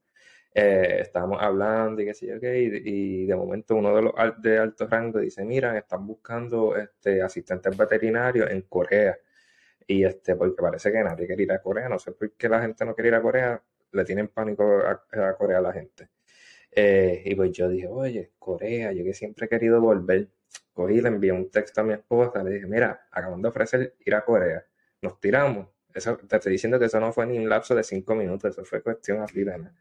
[0.54, 4.58] Eh, estábamos hablando y qué sé yo qué, y, de momento uno de los de
[4.58, 9.18] alto rango dice, mira, están buscando este, asistentes veterinarios en Corea.
[9.88, 12.62] Y este, porque parece que nadie quiere ir a Corea, no sé por qué la
[12.62, 13.62] gente no quiere ir a Corea,
[13.92, 16.10] le tienen pánico a, Corea a la gente.
[16.72, 20.30] Eh, y pues yo dije, oye, Corea, yo que siempre he querido volver.
[20.74, 24.16] Cogí, le envié un texto a mi esposa, le dije, mira, acaban de ofrecer ir
[24.16, 24.66] a Corea,
[25.08, 25.68] nos tiramos.
[25.94, 28.64] Eso, te estoy diciendo que eso no fue ni un lapso de cinco minutos, eso
[28.66, 29.74] fue cuestión así de nada.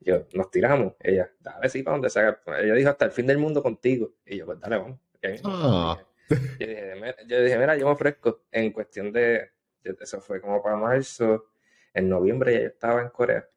[0.00, 0.94] Yo, nos tiramos.
[1.00, 2.40] Ella, dale, sí, para donde sea.
[2.60, 4.14] Ella dijo, hasta el fin del mundo contigo.
[4.24, 4.98] Y yo, pues dale, vamos.
[5.44, 5.98] Ah.
[6.30, 8.44] Yo, dije, mira, yo me ofrezco.
[8.52, 9.50] En cuestión de,
[9.82, 11.46] eso fue como para marzo.
[11.92, 13.48] En noviembre ya yo estaba en Corea.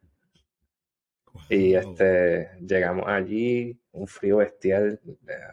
[1.50, 5.00] Y este, llegamos allí, un frío bestial,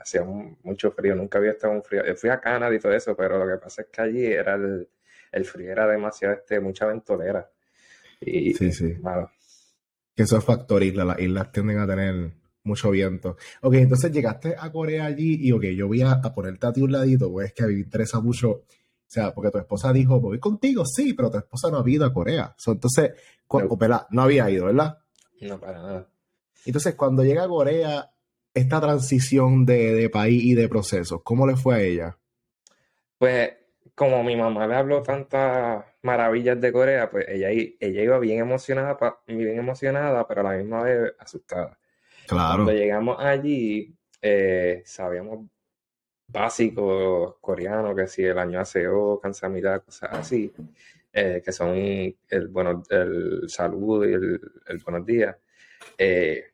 [0.00, 2.04] hacía mucho frío, nunca había estado un frío.
[2.04, 4.54] Yo fui a Canadá y todo eso, pero lo que pasa es que allí era
[4.54, 4.88] el,
[5.32, 7.50] el frío era demasiado, este, mucha ventolera.
[8.20, 8.96] Y, sí, sí.
[10.14, 11.04] Que eso es factor isla.
[11.04, 12.32] Las islas tienden a tener
[12.64, 13.36] mucho viento.
[13.62, 16.92] Ok, entonces llegaste a Corea allí y ok, yo voy a, ponerte a ti un
[16.92, 18.50] ladito, pues que a mí me interesa mucho.
[18.50, 22.04] O sea, porque tu esposa dijo, voy contigo, sí, pero tu esposa no ha ido
[22.04, 22.54] a Corea.
[22.66, 23.12] entonces,
[23.50, 24.06] no.
[24.10, 24.98] no había ido, ¿verdad?
[25.40, 26.08] No, para nada.
[26.66, 28.10] Entonces, cuando llega a Corea,
[28.52, 32.18] esta transición de, de país y de procesos, ¿cómo le fue a ella?
[33.16, 33.50] Pues
[33.98, 38.96] como mi mamá le habló tantas maravillas de Corea, pues ella, ella iba bien emocionada,
[39.26, 41.76] bien emocionada, pero a la misma vez asustada.
[42.28, 42.64] Claro.
[42.64, 45.50] Cuando llegamos allí, eh, sabíamos
[46.28, 50.52] básicos coreanos, que si el año aseo, cansamida, cosas así,
[51.12, 54.40] eh, que son el, bueno, el saludo y el,
[54.84, 55.36] buenos días.
[55.98, 56.52] Eh,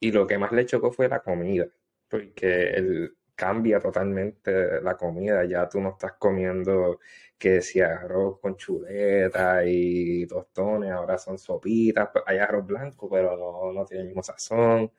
[0.00, 1.66] y lo que más le chocó fue la comida,
[2.08, 5.44] porque el, cambia totalmente la comida.
[5.44, 6.98] Ya tú no estás comiendo
[7.38, 12.08] que si arroz con chuleta y tostones, ahora son sopitas.
[12.12, 14.90] Pues, hay arroz blanco, pero no, no tiene el mismo sazón.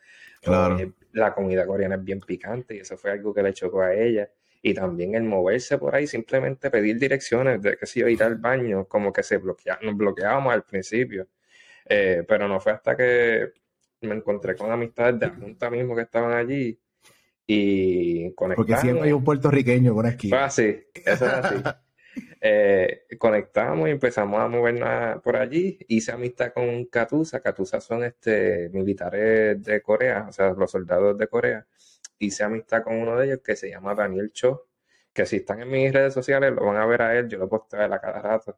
[0.41, 0.79] Claro.
[0.79, 3.93] Eh, la comida coreana es bien picante y eso fue algo que le chocó a
[3.93, 4.29] ella.
[4.61, 8.35] Y también el moverse por ahí, simplemente pedir direcciones de que si yo ir al
[8.35, 11.27] baño, como que se bloquea, nos bloqueábamos al principio.
[11.85, 13.51] Eh, pero no fue hasta que
[14.01, 16.79] me encontré con amistades de la Junta mismo que estaban allí
[17.51, 18.67] y conectamos.
[18.67, 20.45] Porque siempre hay un puertorriqueño con esquina.
[20.45, 21.55] Ah, sí, eso es así.
[22.41, 25.77] Eh, conectamos y empezamos a movernos por allí.
[25.89, 27.41] Hice amistad con Catusa.
[27.41, 31.65] Catusa son este, militares de Corea, o sea, los soldados de Corea.
[32.17, 34.67] Hice amistad con uno de ellos que se llama Daniel Cho,
[35.13, 37.47] que si están en mis redes sociales lo van a ver a él, yo lo
[37.49, 38.57] posteo a él a cada rato.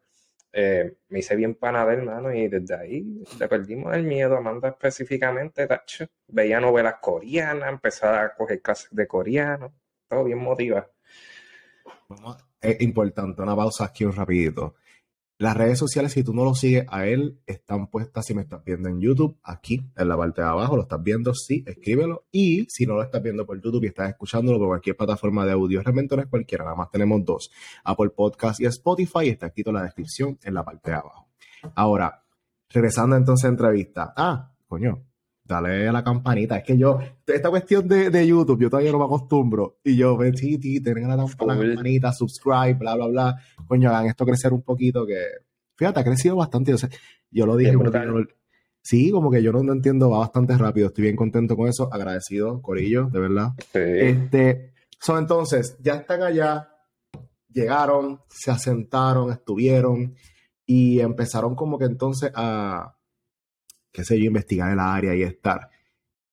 [0.54, 4.36] Eh, me hice bien pana de hermano y desde ahí le perdimos el miedo.
[4.36, 9.74] Amanda específicamente, tacho, veía novelas coreanas, empezaba a coger clases de coreano,
[10.08, 10.92] todo bien motivado.
[12.60, 14.76] Es importante, una pausa aquí un rapidito.
[15.42, 18.64] Las redes sociales, si tú no lo sigues a él, están puestas si me estás
[18.64, 22.26] viendo en YouTube, aquí en la parte de abajo, lo estás viendo, sí, escríbelo.
[22.32, 25.54] Y si no lo estás viendo por YouTube y estás escuchándolo por cualquier plataforma de
[25.54, 27.50] audio, realmente no es cualquiera, nada más tenemos dos,
[27.84, 31.28] Apple Podcast y Spotify, está escrito en la descripción en la parte de abajo.
[31.74, 32.24] Ahora,
[32.70, 34.14] regresando entonces a entrevista.
[34.16, 35.08] Ah, coño,
[35.44, 36.58] dale a la campanita.
[36.58, 39.80] Es que yo, esta cuestión de, YouTube, yo todavía no me acostumbro.
[39.84, 43.36] Y yo, ven, sí, sí, tienen la, la campanita, subscribe, bla, bla, bla.
[43.68, 45.20] Coño, hagan esto crecer un poquito, que
[45.76, 46.76] fíjate, ha crecido bastante.
[47.32, 47.74] yo lo dije,
[48.82, 50.88] sí, como que yo no, entiendo, va bastante rápido.
[50.88, 53.50] Estoy bien contento con eso, agradecido, Corillo, de verdad.
[53.74, 56.70] Este, son entonces, ya están allá,
[57.50, 60.16] llegaron, se asentaron, estuvieron
[60.66, 62.96] y empezaron como que entonces a
[63.92, 65.70] qué sé yo, investigar el área y estar.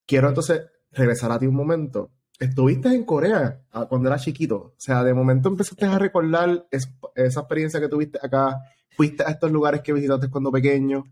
[0.07, 2.11] Quiero entonces regresar a ti un momento.
[2.39, 4.57] Estuviste en Corea ah, cuando eras chiquito.
[4.57, 8.57] O sea, de momento empezaste a recordar esa experiencia que tuviste acá.
[8.91, 11.05] ¿Fuiste a estos lugares que visitaste cuando pequeño?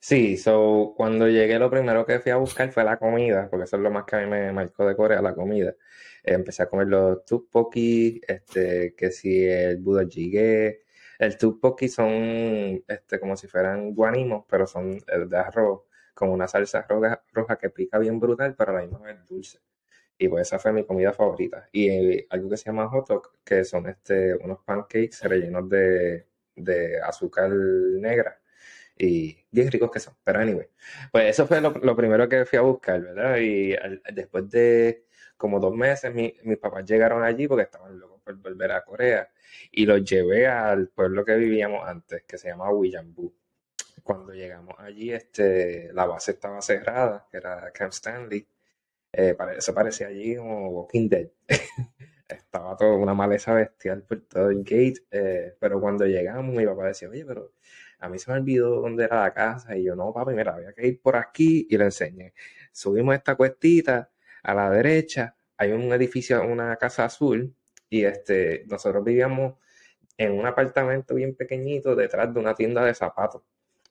[0.00, 3.76] Sí, so, cuando llegué lo primero que fui a buscar fue la comida, porque eso
[3.76, 5.74] es lo más que a mí me marcó de Corea, la comida.
[6.22, 10.02] empecé a comer los tteokbokki, este, que si el budo
[11.18, 15.82] el tteokbokki son este, como si fueran guanimos, pero son de arroz,
[16.14, 19.60] con una salsa roja, roja que pica bien brutal, pero a la misma vez dulce.
[20.18, 21.68] Y pues esa fue mi comida favorita.
[21.72, 26.26] Y eh, algo que se llama hot dog, que son este, unos pancakes rellenos de,
[26.56, 28.40] de azúcar negra.
[28.96, 30.14] Y bien ricos que son.
[30.24, 30.68] Pero anyway,
[31.12, 33.36] pues eso fue lo, primero que fui a buscar, ¿verdad?
[33.38, 33.76] Y
[34.12, 35.04] después de
[35.36, 39.30] como dos meses, mis papás llegaron allí porque estaban locos por volver a Corea
[39.72, 43.32] y los llevé al pueblo que vivíamos antes, que se llama Willambu.
[44.02, 48.46] Cuando llegamos allí, este, la base estaba cerrada, que era Camp Stanley.
[49.12, 51.28] Eh, eso parecía allí como Walking Dead.
[52.28, 55.06] estaba todo una maleza bestial por todo el gate.
[55.10, 57.52] Eh, pero cuando llegamos, mi papá decía, oye, pero
[57.98, 59.76] a mí se me olvidó dónde era la casa.
[59.76, 62.34] Y yo, no, papi, mira, había que ir por aquí y le enseñé.
[62.72, 64.10] Subimos esta cuestita
[64.42, 67.54] a la derecha, hay un edificio, una casa azul
[67.90, 69.54] y este, nosotros vivíamos
[70.16, 73.42] en un apartamento bien pequeñito detrás de una tienda de zapatos.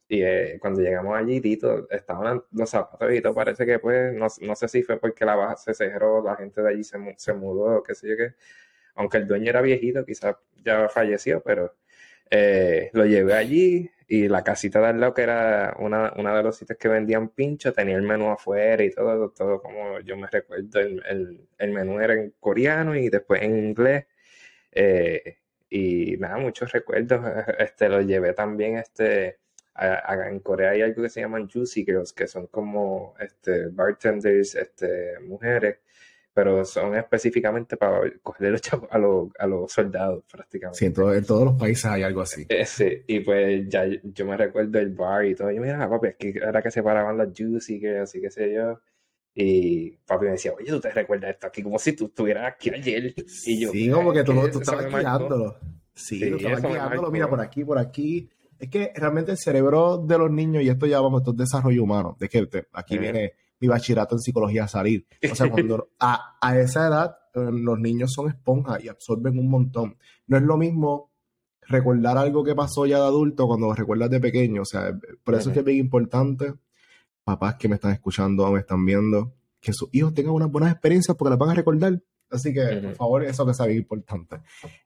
[0.09, 4.55] Y eh, cuando llegamos allí, Tito, estaban los zapatos y todo, parece que pues, no,
[4.55, 7.83] sé si fue porque la baja se cerró, la gente de allí se, se mudó,
[7.83, 8.33] qué sé yo qué.
[8.95, 11.75] Aunque el dueño era viejito, quizás ya falleció, pero
[12.29, 16.57] eh, lo llevé allí y la casita de al lado, que era una, de los
[16.57, 20.79] sitios que vendían pincho, tenía el menú afuera y todo, todo como yo me recuerdo,
[20.79, 24.05] el, menú era en coreano y después en inglés.
[24.71, 25.37] Eh,
[25.69, 27.21] y nada, muchos recuerdos.
[27.59, 29.39] Este, lo llevé también, este,
[29.79, 35.19] en Corea hay algo que se llaman juicy girls, que son como este, bartenders, este,
[35.21, 35.79] mujeres
[36.37, 40.77] pero son específicamente para coger los a, los, a los soldados prácticamente.
[40.77, 40.93] Sí, en,
[41.25, 42.45] todos los países hay algo así.
[42.47, 45.49] Eh, sí, y pues ya yo me recuerdo el bar y todo.
[45.49, 48.53] Yo, mira, papi, es que era que se paraban las juicy, que así que sé
[48.53, 48.79] yo.
[49.33, 51.63] Y papi me decía, oye, ¿tú te recuerdas esto aquí?
[51.63, 53.15] Como si tú estuvieras aquí ayer.
[53.47, 55.57] Y yo, sí, como que tú, tú estabas guiándolo.
[55.95, 58.29] Sí, tú estabas guiándolo, mira, por aquí, por aquí.
[58.59, 61.81] Es que realmente el cerebro de los niños, y esto ya vamos, esto es desarrollo
[61.81, 65.07] humano, de que aquí viene mi bachillerato en psicología a salir.
[65.31, 69.49] O sea, cuando a, a esa edad eh, los niños son esponjas y absorben un
[69.49, 69.97] montón.
[70.27, 71.11] No es lo mismo
[71.67, 74.61] recordar algo que pasó ya de adulto cuando recuerdas de pequeño.
[74.61, 76.53] O sea, por eso es que es bien importante,
[77.23, 80.71] papás que me están escuchando o me están viendo, que sus hijos tengan unas buenas
[80.71, 82.01] experiencias porque las van a recordar.
[82.29, 84.37] Así que, por favor, eso que es bien importante.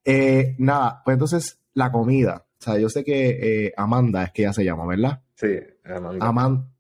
[0.06, 2.46] Eh, nada, pues entonces, la comida.
[2.60, 5.24] O sea, yo sé que eh, Amanda es que ella se llama, ¿verdad?
[5.36, 6.28] Sí, Amanda.
[6.28, 6.71] Amanda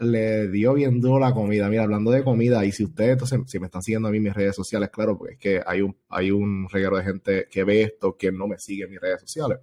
[0.00, 1.68] le dio bien duro la comida.
[1.68, 4.24] Mira, hablando de comida, y si ustedes, entonces, si me están siguiendo a mí en
[4.24, 7.64] mis redes sociales, claro, porque es que hay un, hay un reguero de gente que
[7.64, 9.58] ve esto, que no me sigue en mis redes sociales.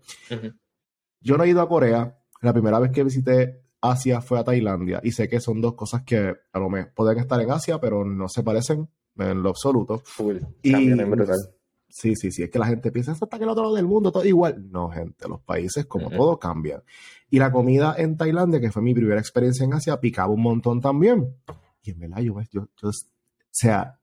[1.20, 2.18] Yo no he ido a Corea.
[2.42, 5.00] La primera vez que visité Asia fue a Tailandia.
[5.04, 8.06] Y sé que son dos cosas que a lo mejor pueden estar en Asia, pero
[8.06, 10.04] no se parecen en lo absoluto.
[10.62, 11.40] y, brutal.
[11.90, 12.44] Sí, sí, sí.
[12.44, 14.70] Es que la gente piensa, eso está que el otro lado del mundo, todo igual.
[14.70, 16.84] No, gente, los países como todo cambian.
[17.30, 20.82] Y la comida en Tailandia, que fue mi primera experiencia en Asia, picaba un montón
[20.82, 21.36] también.
[21.84, 22.92] Y en verdad, yo, yo, yo o
[23.50, 24.00] sea,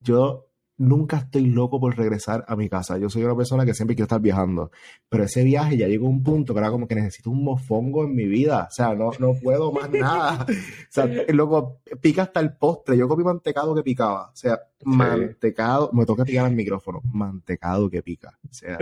[0.00, 0.51] yo
[0.82, 2.98] nunca estoy loco por regresar a mi casa.
[2.98, 4.70] Yo soy una persona que siempre quiero estar viajando.
[5.08, 8.04] Pero ese viaje ya llegó a un punto que era como que necesito un mofongo
[8.04, 8.66] en mi vida.
[8.68, 10.44] O sea, no, no puedo más nada.
[10.48, 10.52] O
[10.90, 12.96] sea, luego pica hasta el postre.
[12.96, 14.30] Yo comí mantecado que picaba.
[14.30, 15.90] O sea, mantecado.
[15.92, 17.00] Me toca picar el micrófono.
[17.12, 18.38] Mantecado que pica.
[18.44, 18.78] O sea,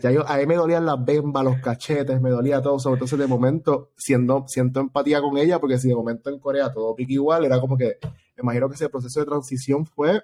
[0.00, 2.78] ya yo, a mí me dolían las bembas, los cachetes, me dolía todo.
[2.92, 6.94] Entonces, de momento, siendo, siento empatía con ella, porque si de momento en Corea todo
[6.94, 7.98] pica igual, era como que,
[8.36, 10.22] me imagino que ese proceso de transición fue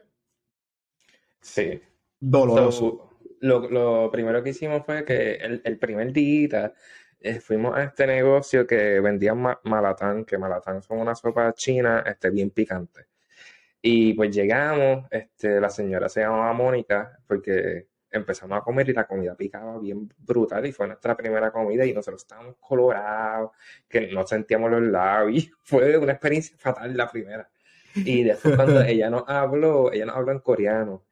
[1.41, 1.81] Sí.
[2.19, 3.11] Doloroso.
[3.41, 6.73] lo, lo primero que hicimos fue que el, el primer día
[7.19, 12.03] eh, fuimos a este negocio que vendían ma- malatán, que malatán son una sopa china
[12.07, 13.07] este, bien picante.
[13.83, 19.07] Y pues llegamos, este, la señora se llamaba Mónica, porque empezamos a comer y la
[19.07, 23.53] comida picaba bien brutal y fue nuestra primera comida y nosotros estábamos colorados,
[23.89, 27.49] que no sentíamos los labios y fue una experiencia fatal la primera.
[27.95, 31.05] Y después cuando ella nos habló, ella nos habló en coreano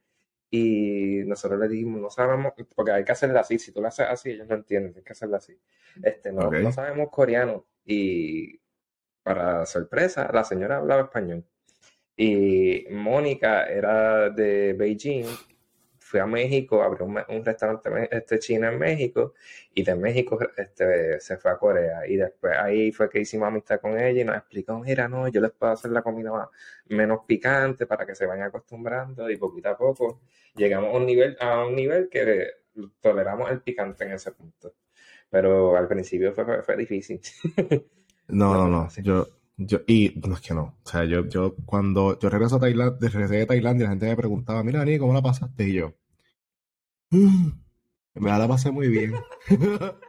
[0.51, 4.07] y nosotros le dijimos, no sabemos, porque hay que hacerla así, si tú la haces
[4.09, 5.59] así, ellos no entienden, hay que hacerla así.
[6.03, 8.59] Este, no, no sabemos coreano y
[9.23, 11.45] para sorpresa, la señora hablaba español.
[12.17, 15.27] Y Mónica era de Beijing,
[16.09, 19.35] fue a México, abrió un, un restaurante este, chino en México
[19.75, 22.07] y de México este, se fue a Corea.
[22.07, 25.40] Y después ahí fue que hicimos amistad con ella y nos explicó, mira, no, yo
[25.40, 26.49] les puedo hacer la comida más-
[26.87, 30.21] menos picante para que se vayan acostumbrando y poquito a poco
[30.55, 32.47] llegamos a un nivel, a un nivel que
[33.01, 34.75] toleramos el picante en ese punto.
[35.31, 37.21] Pero al principio fue, fue, fue difícil.
[38.29, 38.88] No, no, No.
[39.03, 39.27] Yo,
[39.59, 40.77] yo, y no es que no.
[40.83, 44.16] O sea, yo, yo cuando yo regreso a Tailandia, regresé de Tailandia, la gente me
[44.16, 45.68] preguntaba, mira, Dani, ¿cómo la pasaste?
[45.68, 45.92] Y yo,
[47.11, 47.49] "Mm,
[48.14, 49.14] me la pasé muy bien.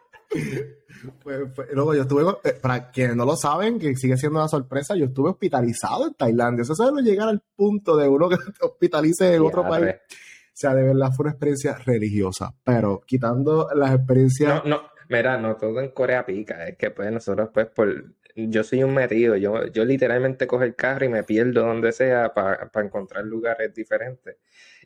[1.23, 4.47] Pues, pues, luego yo estuve, eh, para quienes no lo saben, que sigue siendo una
[4.49, 6.63] sorpresa, yo estuve hospitalizado en Tailandia.
[6.63, 9.95] Eso es llegar al punto de uno que te hospitalice en otro país.
[9.95, 12.53] O sea, de verdad fue una experiencia religiosa.
[12.63, 17.11] Pero quitando las experiencias No, no, mira, no todo en Corea pica, es que pues
[17.11, 17.87] nosotros pues por,
[18.35, 22.33] yo soy un metido, yo, yo literalmente cojo el carro y me pierdo donde sea
[22.33, 24.37] para encontrar lugares diferentes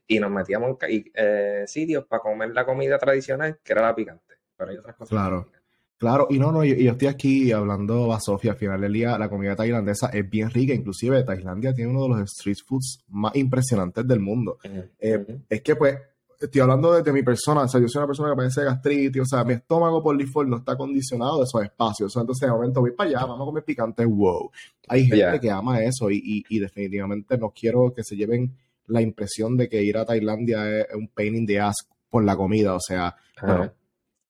[0.08, 4.36] y nos metíamos en eh, sitios para comer la comida tradicional que era la picante,
[4.58, 5.10] pero hay otras cosas.
[5.10, 5.49] Claro.
[5.97, 8.91] Claro, y no, no, y y yo estoy aquí hablando a Sofía, al final del
[8.91, 13.06] día la comida tailandesa es bien rica, inclusive Tailandia tiene uno de los street foods
[13.08, 14.58] más impresionantes del mundo.
[14.65, 15.41] Ujú, Eh, ujú.
[15.47, 15.97] Es que pues,
[16.39, 19.26] estoy hablando desde mi persona, o sea, yo soy una persona que padece gastritis, o
[19.26, 22.54] sea, mi estómago por default no está condicionado de esos espacios, o sea, entonces de
[22.54, 24.52] momento voy para allá, vamos a comer picante, wow.
[24.88, 28.56] Hay gente que ama eso y, y, y definitivamente no quiero que se lleven
[28.88, 32.36] la impresión de que ir a Tailandia es un pain in the ass por la
[32.36, 33.74] comida, o sea, bueno, Ajá.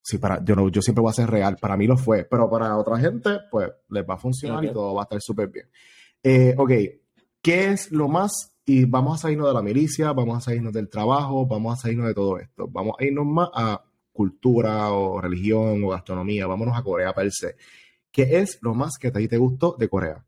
[0.06, 1.56] Sí, para, yo, no, yo siempre voy a ser real.
[1.56, 4.94] Para mí lo fue, pero para otra gente, pues les va a funcionar y todo
[4.94, 5.66] va a estar súper bien.
[6.22, 6.72] Eh, ok,
[7.42, 8.53] ¿qué es lo más?
[8.65, 12.08] Y vamos a salirnos de la milicia, vamos a salirnos del trabajo, vamos a salirnos
[12.08, 12.67] de todo esto.
[12.69, 16.47] Vamos a irnos más a cultura o religión o gastronomía.
[16.47, 17.56] Vámonos a Corea per se.
[18.10, 20.23] ¿Qué es lo más que a ti te gustó de Corea?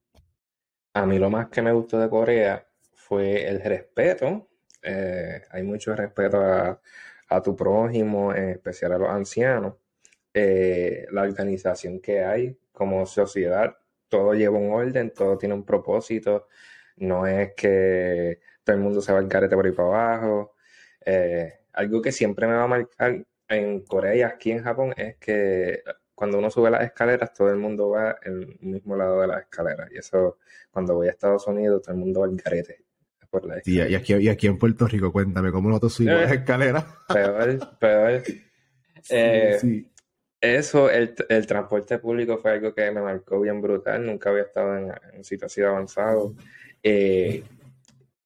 [0.94, 4.50] A mí lo más que me gustó de Corea fue el respeto.
[4.82, 9.76] Eh, hay mucho respeto a, tu prójimo, en especial a los ancianos.
[10.34, 13.78] Eh, la organización que hay como sociedad,
[14.10, 16.48] todo lleva un orden, todo tiene un propósito.
[16.98, 20.56] No es que todo el mundo se va al carete por ahí para abajo.
[21.06, 25.18] Eh, algo que siempre me va a marcar en Corea y aquí en Japón es
[25.18, 25.82] que
[26.16, 29.42] cuando uno sube las escaleras, todo el mundo va en el mismo lado de las
[29.42, 29.92] escaleras.
[29.92, 30.38] Y eso,
[30.72, 32.86] cuando voy a Estados Unidos, todo el mundo va al carete
[33.30, 36.24] por la Y, y aquí, y aquí en Puerto Rico, cuéntame, ¿cómo nosotros subimos Eh.
[36.24, 36.86] las escaleras?
[37.08, 38.24] Peor, peor.
[39.10, 39.92] Eh, sí.
[40.42, 44.04] Eso, el, el transporte público fue algo que me marcó bien brutal.
[44.06, 46.34] Nunca había estado en, en un sitio así avanzado.
[46.88, 47.44] Eh,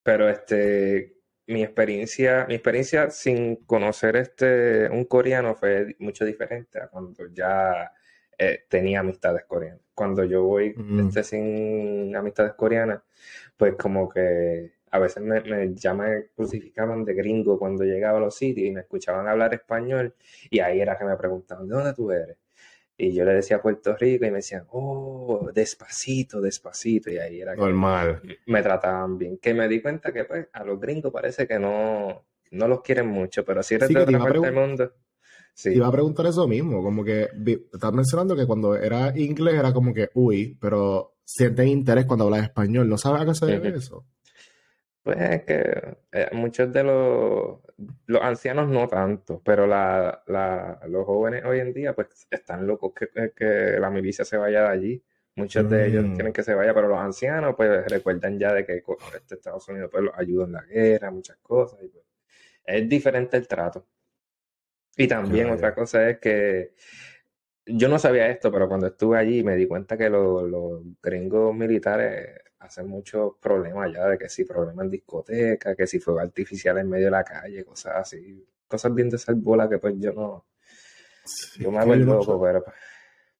[0.02, 6.88] pero este, mi experiencia, mi experiencia sin conocer este, un coreano fue mucho diferente a
[6.88, 7.90] cuando ya
[8.38, 9.80] eh, tenía amistades coreanas.
[9.94, 11.08] Cuando yo voy Mm.
[11.08, 13.00] este, sin amistades coreanas,
[13.56, 18.20] pues como que a veces me, me, ya me crucificaban de gringo cuando llegaba a
[18.20, 20.14] los sitios y me escuchaban hablar español
[20.50, 22.36] y ahí era que me preguntaban, ¿de dónde tú eres?
[23.02, 27.10] Y yo le decía Puerto Rico y me decían, oh, despacito, despacito.
[27.10, 28.20] Y ahí era que Normal.
[28.44, 29.38] me trataban bien.
[29.38, 33.06] Que me di cuenta que pues a los gringos parece que no, no los quieren
[33.06, 34.92] mucho, pero si eres Sí, de otra a parte del mundo,
[35.54, 35.70] sí.
[35.72, 37.28] iba a preguntar eso mismo, como que
[37.72, 42.42] estás mencionando que cuando era inglés era como que, uy, pero sienten interés cuando hablas
[42.42, 42.86] español.
[42.86, 44.04] ¿No sabes a qué se debe eso?
[45.02, 47.58] Pues es que eh, muchos de los,
[48.06, 52.92] los ancianos no tanto, pero la, la- los jóvenes hoy en día pues están locos
[52.94, 55.04] que, que- la milicia se vaya de allí.
[55.36, 56.14] Muchos de ellos Mm.
[56.14, 58.82] quieren que se vaya, pero los ancianos pues recuerdan ya de que
[59.14, 61.80] este Estados Unidos pues los ayuda en la guerra, muchas cosas.
[61.82, 62.04] y, pues,
[62.64, 63.86] es diferente el trato.
[64.96, 66.74] Y también otra cosa es que
[67.66, 71.54] yo no sabía esto, pero cuando estuve allí me di cuenta que los, los gringos
[71.54, 72.30] militares
[72.60, 76.88] hacen muchos problemas ya, de que si problemas en discoteca, que si fuego artificial en
[76.88, 78.46] medio de la calle, cosas así.
[78.68, 80.44] Cosas bien de ser bola que pues yo no,
[81.24, 82.76] Sí, yo me hago el no loco, pero pues,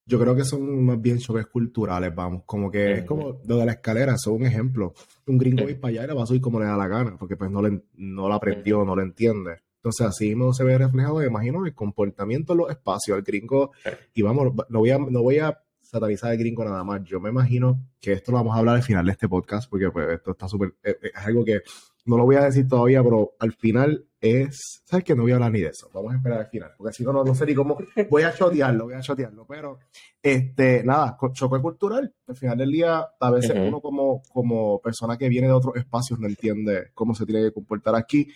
[0.06, 2.42] Yo creo que son más bien choques culturales, vamos.
[2.46, 4.94] Como que es como lo de la escalera, eso es un ejemplo.
[5.26, 5.80] Un gringo va a ir Ujú.
[5.82, 7.62] para allá y le va a subir como le da la gana, porque pues no,
[7.62, 9.62] le, no lo aprendió, no lo entiende.
[9.76, 13.16] Entonces así mismo se ve reflejado, imagino, el comportamiento en los espacios.
[13.16, 13.72] El gringo,
[14.12, 15.58] y vamos, no voy a, no voy a
[15.90, 17.02] satanizar al gringo nada más.
[17.04, 19.90] Yo me imagino que esto lo vamos a hablar al final de este podcast, porque
[19.90, 21.62] pues esto está súper, eh, eh, es, algo que
[22.06, 25.14] no lo voy a decir todavía, pero al final es, ¿sabes qué?
[25.14, 25.90] No voy a hablar ni de eso.
[25.92, 27.76] Vamos a esperar al final, porque si no, no, sé ni cómo,
[28.08, 29.78] voy a chotearlo, voy a chotearlo, pero,
[30.22, 32.14] este, nada, choque cultural.
[32.26, 36.20] Al final del día, a veces uno como, como persona que viene de otros espacios
[36.20, 38.28] no entiende cómo se tiene que comportar aquí.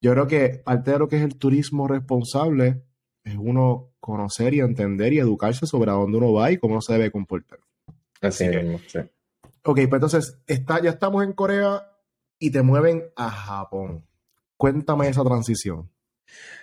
[0.00, 2.82] Yo creo que parte de lo que es el turismo responsable
[3.24, 6.94] es uno conocer y entender y educarse sobre a dónde uno va y cómo se
[6.94, 7.60] debe comportar.
[8.20, 8.98] Así, mismo, sí.
[9.62, 11.86] Ok, pues entonces está, ya estamos en Corea
[12.38, 14.04] y te mueven a Japón.
[14.56, 15.90] Cuéntame esa transición.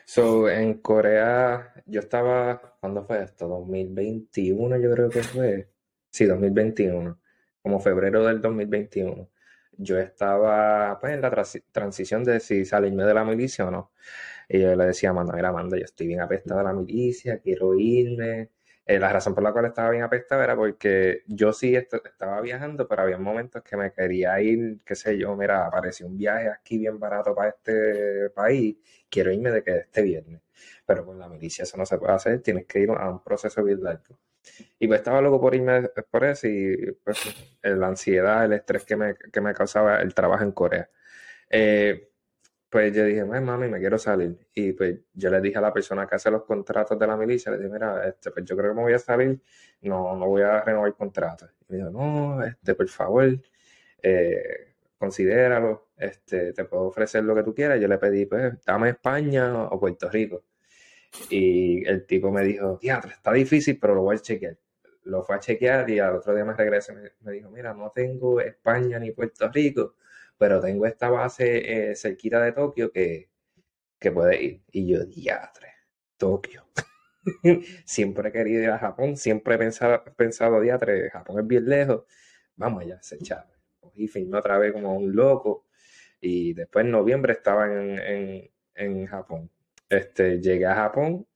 [0.06, 3.48] So, en Corea, yo estaba, ¿cuándo fue esto?
[3.48, 5.70] 2021, yo creo que fue.
[6.10, 7.20] Sí, 2021,
[7.62, 9.30] como febrero del 2021.
[9.74, 13.92] Yo estaba pues, en la transición de si salirme de la milicia o no.
[14.48, 17.40] Y yo le decía a Amanda, mira, Amanda, yo estoy bien apestada de la milicia,
[17.40, 18.50] quiero irme.
[18.86, 22.88] Eh, la razón por la cual estaba bien apestada era porque yo sí estaba viajando,
[22.88, 26.78] pero había momentos que me quería ir, qué sé yo, mira, apareció un viaje aquí
[26.78, 28.78] bien barato para este país,
[29.10, 30.42] quiero irme de que este viernes.
[30.86, 33.62] Pero con la milicia eso no se puede hacer, tienes que ir a un proceso
[33.64, 34.18] bien largo.
[34.80, 37.20] Y pues estaba loco por irme por eso y pues
[37.64, 40.90] la ansiedad, el estrés que me, que me causaba el trabajo en Corea.
[41.50, 42.10] Eh,
[42.70, 44.38] pues yo dije, mami, me quiero salir.
[44.54, 47.52] Y pues yo le dije a la persona que hace los contratos de la milicia,
[47.52, 49.42] le dije, mira, este, pues yo creo que me voy a salir,
[49.82, 51.48] no, no voy a renovar el contrato.
[51.62, 53.40] Y me dijo, no, este, por favor,
[54.04, 57.80] eh, considéralo, este, te puedo ofrecer lo que tú quieras.
[57.80, 60.44] Yo le pedí, pues, dame España o Puerto Rico.
[61.30, 64.58] Y el tipo me dijo, teatro, está difícil, pero lo voy a chequear.
[65.04, 67.92] Lo fue a chequear y al otro día me regresó y me dijo, mira, no
[67.96, 69.96] tengo España ni Puerto Rico
[70.38, 73.30] pero tengo esta base eh, cerquita de Tokio que,
[74.00, 74.64] que puede ir.
[74.72, 75.74] Y yo, diatre,
[76.18, 76.68] Tokio.
[77.86, 82.04] siempre he querido ir a Japón, siempre he pensado, pensado diatre, Japón es bien lejos,
[82.56, 83.48] vamos allá, se echaba.
[83.96, 85.66] Y filmé otra vez como un loco.
[86.22, 89.50] Y después en noviembre estaba en, en, Japón.
[89.90, 91.28] Este, llegué a Japón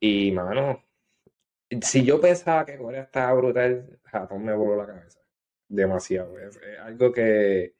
[0.00, 0.84] y, mano,
[1.82, 5.20] si yo pensaba que Corea estaba brutal, Japón me voló la cabeza.
[5.68, 6.38] Demasiado.
[6.38, 7.74] es algo que,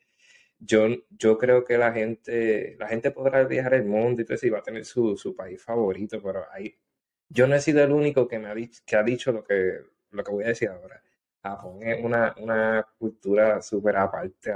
[0.64, 4.46] yo, yo creo que la gente, la gente podrá viajar el mundo y todo eso
[4.46, 6.76] y va a tener su, su país favorito, pero ahí,
[7.28, 9.80] yo no he sido el único que me ha dicho, que ha dicho lo que,
[10.10, 11.02] lo que voy a decir ahora.
[11.42, 14.52] Japón es una, una cultura súper aparte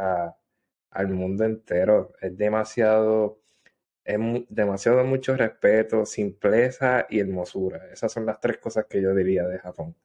[0.90, 2.12] al mundo entero.
[2.20, 3.40] Es demasiado,
[4.04, 7.90] es demasiado mucho respeto, simpleza y hermosura.
[7.92, 9.96] Esas son las tres cosas que yo diría de Japón.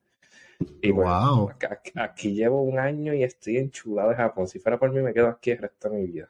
[0.81, 1.51] Y wow.
[1.95, 4.47] aquí, llevo un año y estoy enchulado de Japón.
[4.47, 6.29] Si fuera por mí, me quedo aquí el resto de mi vida.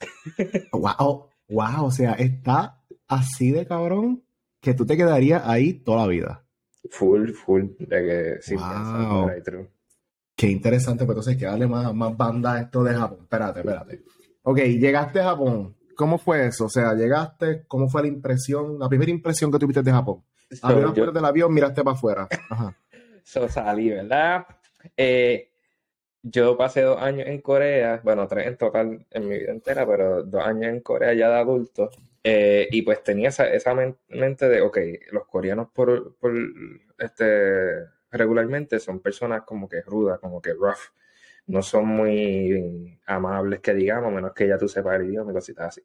[0.72, 4.22] wow, wow, o sea, está así de cabrón
[4.60, 6.44] que tú te quedarías ahí toda la vida.
[6.90, 9.30] Full, full, de que wow.
[10.34, 13.18] Qué interesante, pues entonces que darle más, más banda a esto de Japón.
[13.22, 14.04] Espérate, espérate.
[14.42, 15.76] Ok, llegaste a Japón.
[15.96, 16.66] ¿Cómo fue eso?
[16.66, 20.22] O sea, llegaste, ¿cómo fue la impresión, la primera impresión que tuviste de Japón?
[20.62, 22.28] Abriste la del avión, miraste para afuera.
[22.48, 22.76] Ajá.
[23.28, 24.46] So salí, ¿verdad?
[24.96, 25.50] Eh,
[26.22, 30.22] yo pasé dos años en Corea, bueno, tres en total en mi vida entera, pero
[30.22, 31.90] dos años en Corea ya de adulto.
[32.24, 33.74] Eh, y pues tenía esa, esa,
[34.08, 34.78] mente de, ok,
[35.12, 36.32] los coreanos por, por,
[36.98, 40.94] este, regularmente son personas como que rudas, como que rough.
[41.48, 45.68] No son muy amables que digamos, menos que ya tú sepas el idioma y cositas
[45.68, 45.82] así.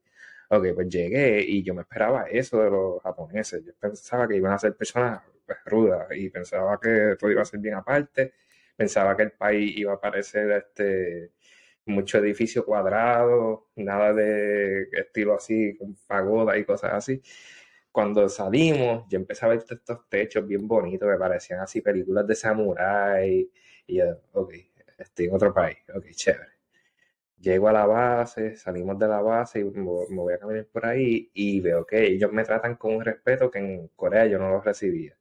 [0.50, 3.66] Ok, pues llegué y yo me esperaba eso de los japoneses.
[3.66, 7.46] Yo pensaba que iban a ser personas pues, ruda y pensaba que todo iba a
[7.46, 8.34] ser bien aparte,
[8.76, 11.32] pensaba que el país iba a parecer este
[11.86, 17.22] mucho edificio cuadrado, nada de estilo así, con pagoda y cosas así.
[17.92, 22.36] Cuando salimos, yo empecé a ver estos techos bien bonitos que parecían así películas de
[22.36, 23.52] samurái.
[23.88, 24.54] Y yo, ok,
[24.98, 26.54] estoy en otro país, ok, chévere.
[27.38, 31.30] Llego a la base, salimos de la base y me voy a caminar por ahí
[31.34, 34.62] y veo que ellos me tratan con un respeto que en Corea yo no lo
[34.62, 35.18] recibía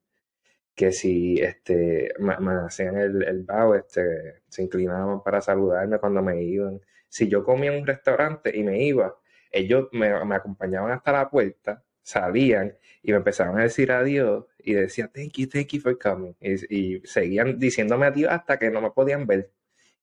[0.75, 2.35] que si este, me,
[2.67, 3.47] hacían el, el
[3.77, 6.81] este, se inclinaban para saludarme cuando me iban.
[7.09, 9.15] Si yo comía en un restaurante y me iba,
[9.51, 15.11] ellos me, acompañaban hasta la puerta, salían y me empezaban a decir adiós y decía
[15.13, 16.35] thank you, thank you for coming.
[16.41, 19.53] Y, seguían diciéndome adiós hasta que no me podían ver.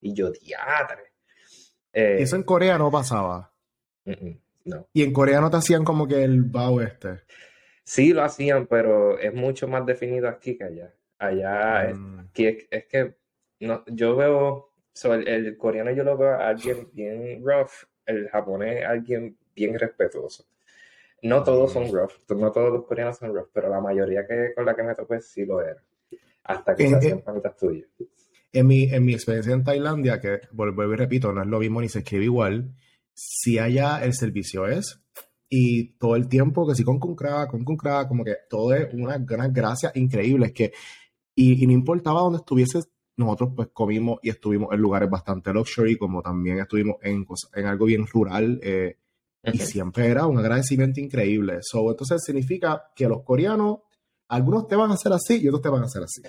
[0.01, 1.13] Y yo, diadre.
[1.91, 3.51] Eh, Eso en Corea no pasaba.
[4.65, 4.87] no.
[4.93, 7.21] Y en Corea no te hacían como que el bow este.
[7.89, 10.93] Sí lo hacían, pero es mucho más definido aquí que allá.
[11.17, 12.29] Allá mm.
[12.35, 13.15] es, que
[13.61, 14.69] no, yo veo,
[15.25, 20.45] el, coreano yo lo veo a alguien bien rough, el japonés alguien bien respetuoso.
[21.23, 24.67] No todos son rough, no todos los coreanos son rough, pero la mayoría que con
[24.67, 25.81] la que me topé sí lo era.
[26.43, 27.89] Hasta que se eh, hacían tuyas.
[28.53, 31.81] En mi, en mi experiencia en Tailandia, que vuelvo y repito, no es lo mismo
[31.81, 32.69] ni se escribe igual,
[33.15, 35.01] si allá el servicio es,
[35.49, 39.17] y todo el tiempo que sí con Kunkra, con Kunkra, como que todo es una
[39.17, 40.71] gran gracia increíble, que,
[41.35, 45.97] y, y no importaba dónde estuvieses, nosotros pues comimos y estuvimos en lugares bastante luxury,
[45.97, 47.25] como también estuvimos en,
[47.55, 48.97] en algo bien rural, eh,
[49.43, 51.59] y siempre era un agradecimiento increíble.
[51.61, 53.79] So, entonces significa que los coreanos,
[54.27, 56.21] algunos te van a hacer así y otros te van a hacer así.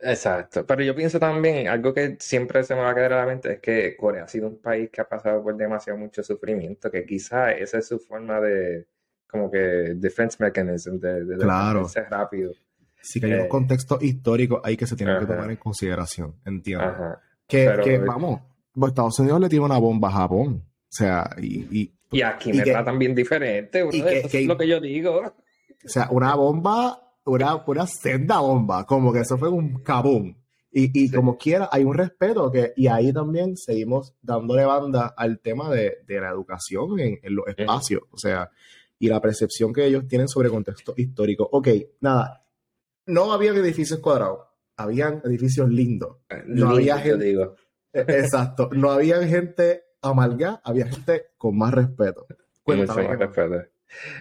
[0.00, 3.26] Exacto, pero yo pienso también, algo que siempre se me va a quedar a la
[3.26, 6.90] mente es que Corea ha sido un país que ha pasado por demasiado mucho sufrimiento,
[6.90, 8.86] que quizá esa es su forma de,
[9.30, 9.58] como que,
[9.96, 11.84] defense mechanism, de, de Claro.
[11.84, 12.52] defenderse rápido.
[13.00, 16.34] Sí que hay unos Eh, contextos históricos ahí que se tienen que tomar en consideración,
[16.44, 16.84] entiendo.
[16.84, 17.20] Ajá.
[17.46, 18.40] Que, Pero- que, vamos,
[18.72, 20.64] pues Estados Unidos le tiene una bomba a Japón.
[20.66, 24.18] O sea, y, y- Y aquí Y me que- tratan bien diferente, bro, y que-
[24.20, 25.20] eso que- es lo que yo digo.
[25.20, 30.36] o sea, una bomba, una, una senda bomba, como que eso fue un kabum.
[30.76, 31.14] Y, y Sí.
[31.14, 35.98] como quiera, hay un respeto que, y ahí también seguimos dándole banda al tema de,
[36.06, 38.50] de la educación en, en los espacios, o sea,
[38.98, 41.48] y la percepción que ellos tienen sobre contexto histórico.
[41.52, 41.68] Ok,
[42.00, 42.44] nada,
[43.06, 44.40] no habían edificios cuadrados,
[44.76, 46.16] habían edificios lindos.
[46.46, 47.54] No había Lindo, gente- digo.
[47.92, 48.68] Eh, Exacto.
[48.72, 52.26] No había gente amarga, había gente con más respeto.
[52.64, 53.06] Cuéntame.
[53.08, 53.62] más respeto.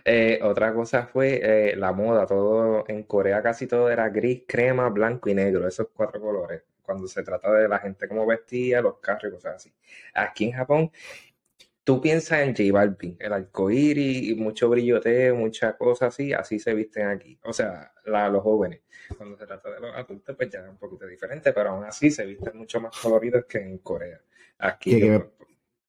[0.06, 1.40] Eh, otra cosa fue
[1.72, 2.26] eh, la moda.
[2.26, 5.68] Todo en Corea casi todo era gris, crema, blanco y negro.
[5.68, 6.64] Esos cuatro colores.
[6.82, 9.74] Cuando se trata de la gente como vestía, los carros y cosas así.
[10.14, 10.92] Aquí en Japón,
[11.84, 16.34] tú piensas en J Balvin, el arcoíris, y mucho brilloteo, muchas cosas así.
[16.34, 17.40] Así se visten aquí.
[17.44, 18.82] O sea, la- los jóvenes.
[19.18, 22.10] Cuando se trata de los adultos, pues ya es un poquito diferente, pero aún así
[22.12, 24.22] se visten mucho más coloridos que en Corea.
[24.60, 25.32] Aquí Que- yo-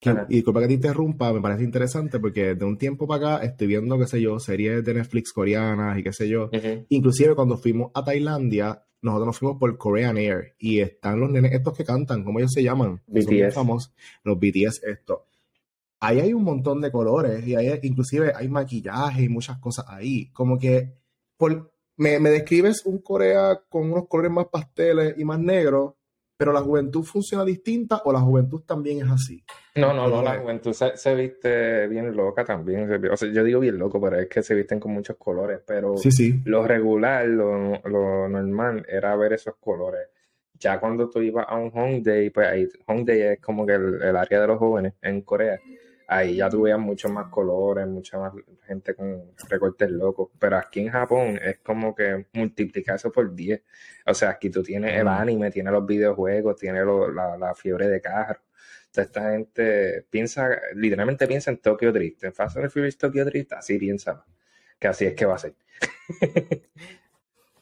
[0.05, 3.45] que- y disculpa que te interrumpa, me parece interesante porque de un tiempo para acá
[3.47, 6.45] estoy viendo, qué sé yo, series de Netflix coreanas y qué sé yo.
[6.53, 6.87] Ujú.
[6.89, 11.53] Inclusive cuando fuimos a Tailandia, nosotros nos fuimos por Korean Air y están los nenes
[11.53, 13.03] estos que cantan, ¿cómo ellos se llaman?
[13.13, 13.55] Que Son BTS.
[13.55, 13.93] famosos,
[14.23, 15.19] los BTS estos.
[16.01, 20.31] Ahí hay un montón de colores y ahí inclusive hay maquillaje y muchas cosas ahí.
[20.33, 20.93] Como que
[21.37, 25.95] por, me, me describes un Corea con unos colores más pasteles y más negros,
[26.37, 29.45] pero la juventud funciona distinta o la juventud también es así.
[29.77, 32.89] No, no, no, la juventud se, se viste bien loca también.
[32.89, 35.61] se- O sea, yo digo bien loco, pero es que se visten con muchos colores.
[35.67, 36.41] Pero Sí, sí.
[36.45, 40.09] lo regular, lo, lo normal era ver esos colores.
[40.59, 44.17] Ya cuando tú ibas a un Hongdae, pues ahí Hongdae es como que el, el
[44.17, 45.59] área de los jóvenes en Corea.
[46.17, 48.33] Ahí ya tú veías muchos más colores, mucha más
[48.67, 50.29] gente con recortes locos.
[50.39, 53.63] Pero aquí en Japón es como que multiplicar eso por 10.
[54.07, 57.89] O sea, aquí tú tienes el anime, tienes los videojuegos, tienes lo- la, la fiebre
[57.89, 58.41] de carro.
[58.87, 63.53] Entonces, esta gente piensa, literalmente piensa en Tokyo Drift, en Fast and Furious Tokyo Drift,
[63.55, 64.25] así piensa,
[64.79, 65.55] que así es que va a ser.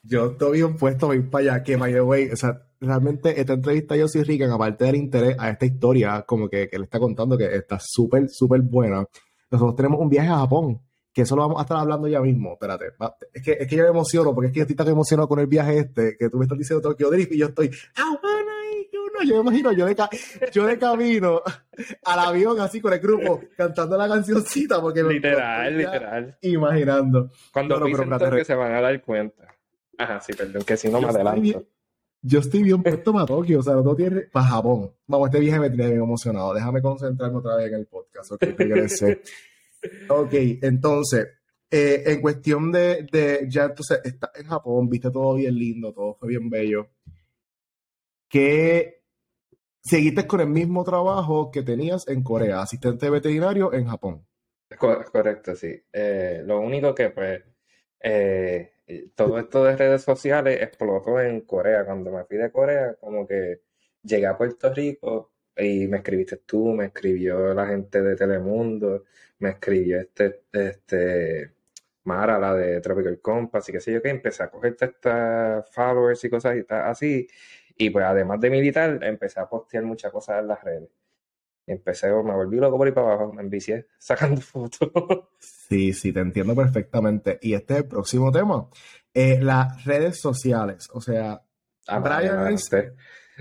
[0.02, 3.40] Yo estoy bien puesto a ir para allá, que by the way, o sea, realmente
[3.40, 6.84] esta entrevista yo soy rica, aparte del interés a esta historia, como que, que le
[6.84, 9.06] está contando que está súper, súper buena.
[9.50, 10.80] Nosotros tenemos un viaje a Japón,
[11.12, 12.54] que eso lo vamos a estar hablando ya mismo.
[12.54, 12.86] Espérate,
[13.32, 15.38] es que, es que yo me emociono, porque es que yo estoy tan emocionado con
[15.38, 18.50] el viaje este, que tú me estás diciendo Tokyo Drift y yo estoy, ah, bueno,
[18.72, 19.96] y yo no, yo me imagino, yo de,
[20.52, 21.42] yo de camino
[22.04, 26.38] al avión así con el grupo, cantando la cancioncita, porque Literal, me literal.
[26.40, 27.30] Imaginando.
[27.52, 29.52] Cuando No, pero Tokio se van a dar cuenta.
[29.98, 31.40] Ajá, sí, perdón, que si no me Yo estoy adelanto.
[31.42, 31.68] bien-
[32.24, 34.92] Yo estoy bien puesto para Tokio, o sea, no tiene para Japón.
[35.08, 36.54] Vamos, este viaje me tiene bien emocionado.
[36.54, 38.30] Déjame concentrarme otra vez en el podcast.
[38.32, 39.20] Ok, regresé.
[40.08, 40.32] ok,
[40.62, 41.26] entonces,
[41.68, 46.14] eh, en cuestión de, de, ya entonces, estás en Japón, viste todo bien lindo, todo
[46.14, 46.86] fue bien bello.
[48.28, 49.02] ¿Qué
[49.82, 54.26] seguiste con el mismo trabajo que tenías en Corea, asistente veterinario en Japón?
[54.78, 55.74] Co- correcto, sí.
[55.92, 57.42] Eh, lo único que, pues,
[58.02, 58.72] eh,
[59.14, 61.84] todo esto de redes sociales explotó en Corea.
[61.84, 63.62] Cuando me fui de Corea, como que
[64.02, 69.04] llegué a Puerto Rico y me escribiste tú, me escribió la gente de Telemundo,
[69.38, 71.52] me escribió este, este,
[72.04, 76.24] Mara, la de Tropical Compass y qué sé yo qué, empecé a coger estas followers
[76.24, 77.28] y cosas y tal, así.
[77.76, 80.90] Y pues además de militar, empecé a postear muchas cosas en las redes.
[81.66, 84.90] Empecé, me volví loco por ahí para abajo, me envicié sacando fotos.
[85.38, 87.38] Sí, sí, te entiendo perfectamente.
[87.42, 88.68] Y este es el próximo tema.
[89.14, 90.88] Eh, las redes sociales.
[90.92, 91.42] O sea,
[91.88, 92.92] Ah, Brian es- vale.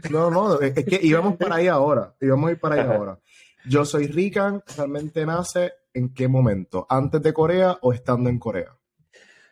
[0.10, 2.16] no, no, es que íbamos para ahí ahora.
[2.20, 3.20] Íbamos a ir para ahí ahora.
[3.66, 6.88] Yo soy Rican, realmente nace en qué momento?
[6.90, 8.76] ¿Antes de Corea o estando en Corea?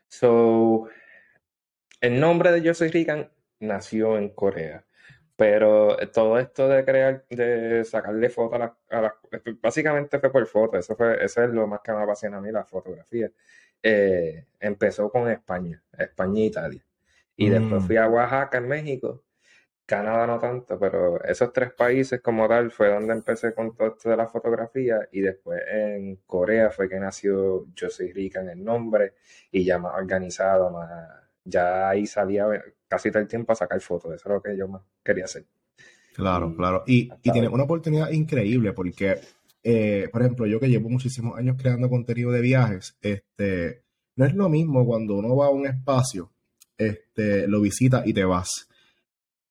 [0.07, 0.87] So,
[2.01, 4.85] el nombre de Yo Soy Rican nació en Corea,
[5.39, 9.13] pero todo esto de crear, de sacarle fotos a las, a las-
[9.61, 12.51] básicamente fue por foto, eso fue, eso es lo más que me apasiona a mí,
[12.51, 13.31] la fotografía.
[13.83, 16.85] eh, empezó con España, España e Italia.
[17.37, 17.87] Y después Mm.
[17.87, 19.23] fui a Oaxaca, en México.
[19.85, 24.09] Canadá no tanto, pero esos tres países como tal fue donde empecé con todo esto
[24.09, 28.63] de la fotografía y después en Corea fue que nació Yo Soy Rica en el
[28.63, 29.15] nombre
[29.51, 30.89] y ya más organizado, más
[31.49, 32.45] ya ahí salía
[32.87, 35.45] casi todo el tiempo a sacar fotos, eso es lo que yo más quería hacer.
[36.13, 36.83] Claro, Y claro.
[36.85, 39.19] Y, y tienes una oportunidad increíble porque,
[39.63, 43.83] eh, por ejemplo, yo que llevo muchísimos años creando contenido de viajes, este,
[44.15, 46.31] no es lo mismo cuando uno va a un espacio,
[46.77, 48.67] este, lo visitas y te vas,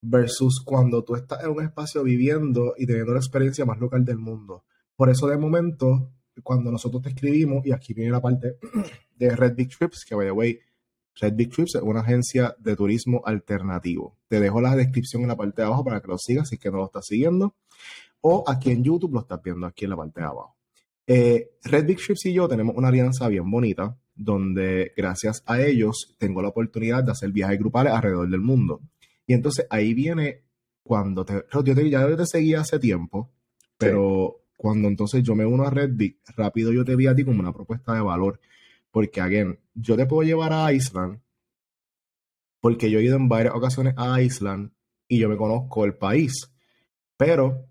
[0.01, 4.19] versus cuando tú estás en un espacio viviendo y teniendo la experiencia más local del
[4.19, 4.65] mundo.
[4.97, 6.11] Por eso, de momento,
[6.43, 8.57] cuando nosotros te escribimos, y aquí viene la parte
[9.17, 10.61] de Red Big Trips, que by the way,
[11.21, 14.17] Red Big Trips es una agencia de turismo alternativo.
[14.29, 16.61] Te dejo la descripción en la parte de abajo para que lo sigas si es
[16.61, 17.55] que no lo estás siguiendo.
[18.21, 20.57] O aquí en YouTube lo estás viendo aquí en la parte de abajo.
[21.07, 26.17] Eh, Red Big Trips y yo tenemos una alianza bien bonita donde gracias a ellos
[26.19, 28.81] tengo la oportunidad de hacer viajes grupales alrededor del mundo.
[29.27, 30.43] Y entonces ahí viene
[30.83, 31.45] cuando te...
[31.53, 33.31] Yo te, ya te seguía hace tiempo,
[33.77, 37.25] pero cuando entonces yo me uno a Red Big, rápido yo te vi a ti
[37.25, 38.41] como una propuesta de valor.
[38.91, 41.21] Porque, again, yo te puedo llevar a Island
[42.61, 44.73] porque yo he ido en varias ocasiones a Island
[45.07, 46.53] y yo me conozco el país,
[47.17, 47.67] pero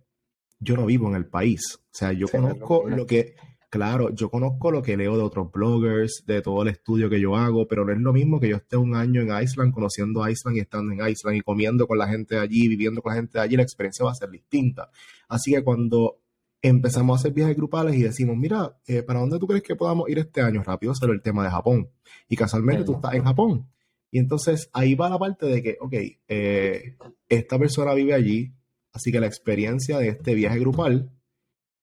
[0.59, 1.76] yo no vivo en el país.
[1.76, 3.36] O sea, yo Sí, conozco lo que,
[3.70, 7.36] claro, yo conozco lo que leo de otros bloggers, de todo el estudio que yo
[7.36, 10.32] hago, pero no es lo mismo que yo esté un año en Island conociendo a
[10.32, 13.18] Island y estando en Island y comiendo con la gente de allí, viviendo con la
[13.18, 14.89] gente de allí, la experiencia va a ser distinta.
[15.28, 16.22] Así que cuando
[16.68, 20.09] empezamos a hacer viajes grupales y decimos, mira, eh, ¿para dónde tú crees que podamos
[20.09, 20.63] ir este año?
[20.63, 21.89] Rápido salió el tema de Japón.
[22.28, 23.68] Y casualmente tú estás en Japón.
[24.11, 25.93] Y entonces ahí va la parte de que, ok,
[26.28, 26.97] eh,
[27.28, 28.53] esta persona vive allí,
[28.93, 31.11] así que la experiencia de este viaje grupal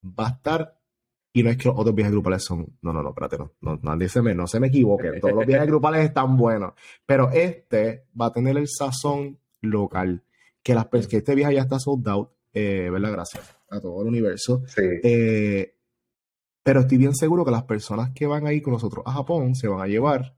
[0.02, 0.80] va a estar,
[1.32, 3.78] y no es que los otros viajes grupales son, no, no, no, espérate, no, no,
[3.82, 6.72] nadie se me, no se me equivoque, todos los viajes grupales están buenos,
[7.04, 10.22] pero este va a tener el sazón local,
[10.62, 13.12] que, las, que este viaje ya está sold out, eh, ¿verdad?
[13.12, 14.62] Gracias a todo el universo.
[14.66, 15.74] Sí, Eh,
[16.62, 19.54] pero estoy bien seguro que las personas que van a ir con nosotros a Japón
[19.54, 20.34] se van a llevar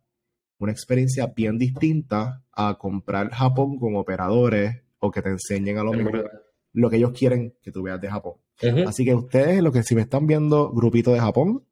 [0.58, 5.92] una experiencia bien distinta a comprar Japón con operadores o que te enseñen a lo
[5.92, 6.30] mejor
[6.72, 8.34] lo que ellos quieren que tú veas de Japón.
[8.86, 11.64] Así que ustedes, los que si me están viendo grupito de Japón,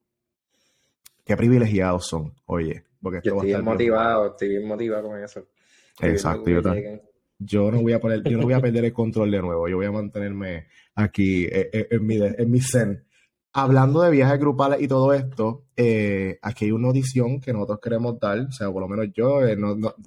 [1.24, 5.08] qué privilegiados son, oye, porque esto Yo va a estoy bien motivado, estoy bien motivado
[5.08, 5.46] con eso.
[5.94, 7.02] Estoy Exacto, yo también.
[7.38, 9.68] Yo no voy a poner, yo no voy a perder el control de nuevo.
[9.68, 13.04] Yo voy a mantenerme aquí eh, eh, en, mi, en mi zen.
[13.52, 18.18] Hablando de viajes grupales y todo esto, eh, aquí hay una audición que nosotros queremos
[18.18, 19.40] dar, o sea, por lo menos yo,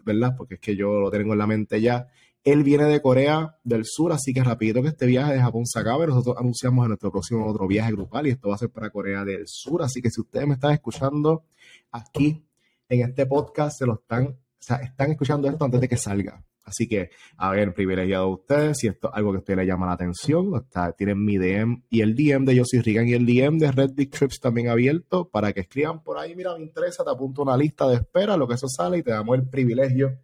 [0.03, 0.35] ¿verdad?
[0.37, 2.07] Porque es que yo lo tengo en la mente ya.
[2.43, 5.79] Él viene de Corea del Sur, así que rapidito que este viaje de Japón se
[5.79, 8.89] acabe, nosotros anunciamos en nuestro próximo otro viaje grupal y esto va a ser para
[8.89, 9.81] Corea del Sur.
[9.81, 11.45] Así que si ustedes me están escuchando
[11.91, 12.45] aquí
[12.89, 16.43] en este podcast, se lo están, o sea, están escuchando esto antes de que salga.
[16.67, 19.87] Así que, a ver, privilegiado ustedes, si esto es algo que a usted le llama
[19.87, 23.57] la atención, está, tienen mi DM y el DM de Soy Regan y el DM
[23.57, 27.09] de Red Big Trips también abierto para que escriban por ahí, mira, me interesa, te
[27.09, 30.19] apunto una lista de espera, lo que eso sale y te damos el privilegio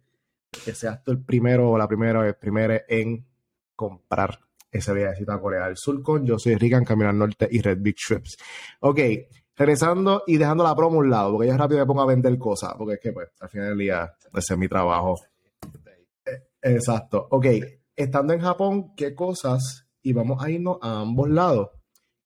[0.62, 3.26] que seas tú el primero o la primera, el primero en
[3.74, 4.38] comprar
[4.70, 7.96] ese viajecito a Corea del Sur con Soy Regan, Camino al Norte y Red Big
[7.96, 8.36] Trips.
[8.80, 8.98] Ok,
[9.56, 12.36] regresando y dejando la promo a un lado, porque yo rápido me pongo a vender
[12.38, 15.16] cosas, porque es que, pues, al final del día, ese es mi trabajo.
[16.66, 17.28] Exacto.
[17.30, 17.46] Ok,
[17.94, 21.68] estando en Japón, ¿qué cosas, y vamos a irnos a ambos lados,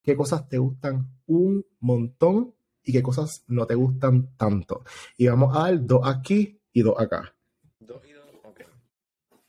[0.01, 4.84] qué cosas te gustan un montón y qué cosas no te gustan tanto?
[5.16, 7.34] Y vamos a dar dos aquí y dos acá.
[7.80, 8.61] Dos y dos, ok.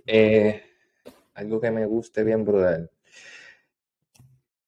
[0.07, 0.63] Eh,
[1.35, 2.89] algo que me guste bien brutal.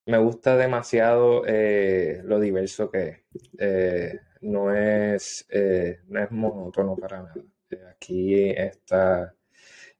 [0.05, 3.19] Me gusta demasiado eh, lo diverso que es.
[3.57, 5.47] Eh, no es,
[6.07, 7.33] no es monótono para nada.
[7.89, 9.33] Aquí está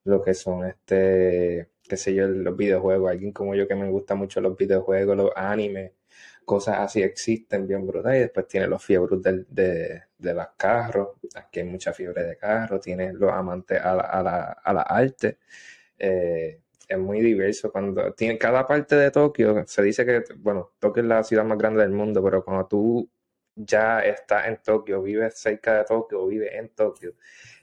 [0.06, 3.12] lo que son este, qué sé yo, los videojuegos.
[3.12, 5.94] Alguien como yo que me gusta mucho los videojuegos, los animes,
[6.46, 8.18] cosas así existen bien brutales.
[8.20, 11.10] Y después tiene los fiebres del- de, de los carros.
[11.36, 12.82] Aquí hay mucha fiebre de carros.
[12.82, 15.40] Tiene los amantes a la, a la, a la arte.
[15.98, 17.72] Eh, es muy diverso.
[17.72, 21.58] Cuando tiene cada parte de Tokio, se dice que, bueno, Tokio es la ciudad más
[21.58, 23.10] grande del mundo, pero cuando tú
[23.56, 27.14] ya estás en Tokio, vives cerca de Tokio, vives en Tokio,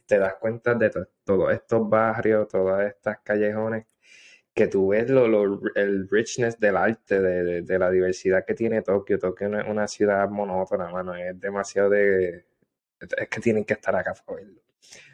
[0.08, 3.86] te das cuenta de to- todos estos barrios, todas estas callejones,
[4.54, 8.54] que tú ves lo, lo- el richness del arte, de, de- de la diversidad que
[8.54, 9.18] tiene Tokio.
[9.18, 12.44] Tokio no es una ciudad monótona, mano, es demasiado de...
[13.00, 14.60] Es que tienen que estar acá para verlo.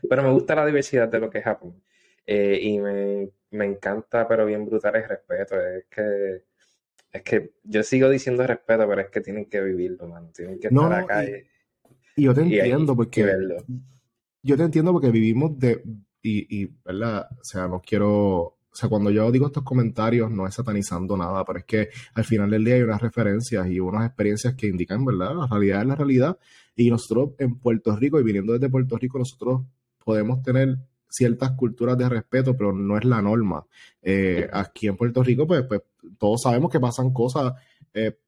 [0.09, 1.83] Pero me gusta la diversidad de lo que es Japón.
[2.27, 5.61] Eh, y me, me encanta, pero bien brutal el respeto.
[5.61, 6.43] Es que,
[7.13, 10.31] es que yo sigo diciendo respeto, pero es que tienen que vivirlo, mano.
[10.35, 11.25] Tienen que estar no, acá.
[11.25, 11.45] y- y-
[12.17, 13.23] Y yo te entiendo porque...
[14.45, 15.83] Yo te entiendo porque vivimos de...
[16.23, 17.27] Y, y, ¿verdad?
[17.33, 21.45] O sea, no quiero o sea, cuando yo digo estos comentarios no es satanizando nada,
[21.45, 25.05] pero es que al final del día hay unas referencias y unas experiencias que indican,
[25.05, 25.33] ¿verdad?
[25.33, 26.39] La realidad es la realidad.
[26.75, 29.63] Y nosotros en Puerto Rico y viniendo desde Puerto Rico, nosotros
[30.05, 30.77] podemos tener
[31.09, 33.65] ciertas culturas de respeto, pero no es la norma.
[34.03, 35.83] Eh, aquí en Puerto Rico, pues, pues,
[36.19, 37.53] todos sabemos que pasan cosas
[37.93, 38.19] eh,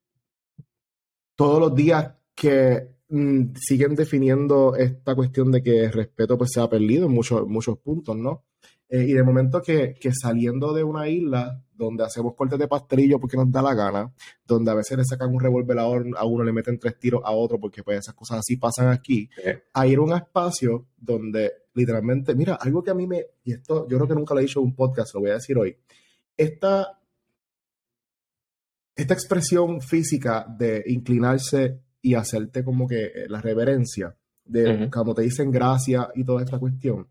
[1.34, 6.60] todos los días que mm, siguen definiendo esta cuestión de que el respeto pues se
[6.60, 8.44] ha perdido en muchos, muchos puntos, ¿no?
[8.88, 13.36] Eh, y de momento que, saliendo de una isla donde hacemos cortes de pastelillo porque
[13.36, 14.12] nos da la gana,
[14.46, 17.58] donde a veces le sacan un revólver a uno, le meten tres tiros a otro
[17.58, 19.28] porque pues esas cosas así pasan aquí,
[19.74, 23.86] a ir a un espacio donde literalmente, mira, algo que a mí me, y esto
[23.88, 25.76] yo creo que nunca lo he dicho en un podcast, lo voy a decir hoy,
[26.36, 26.98] esta,
[28.94, 35.50] esta expresión física de inclinarse y hacerte como que la reverencia, de cuando te dicen
[35.50, 37.08] gracias y toda esta cuestión,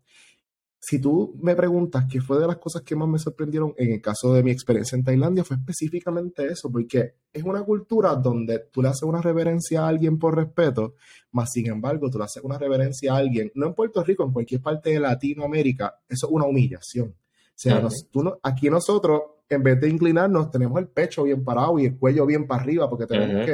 [0.80, 4.00] si tú me preguntas qué fue de las cosas que más me sorprendieron en el
[4.00, 8.80] caso de mi experiencia en Tailandia, fue específicamente eso, porque es una cultura donde tú
[8.80, 10.94] le haces una reverencia a alguien por respeto,
[11.32, 14.32] más sin embargo, tú le haces una reverencia a alguien, no en Puerto Rico, en
[14.32, 17.08] cualquier parte de Latinoamérica, eso es una humillación.
[17.08, 17.86] O sea,
[18.42, 22.46] aquí nosotros, en vez de inclinarnos, tenemos el pecho bien parado y el cuello bien
[22.46, 23.44] para arriba, porque tenemos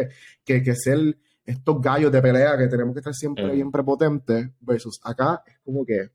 [0.45, 5.01] que, que, ser estos gallos de pelea, que tenemos que estar siempre bien prepotentes, versus
[5.05, 6.11] acá es como que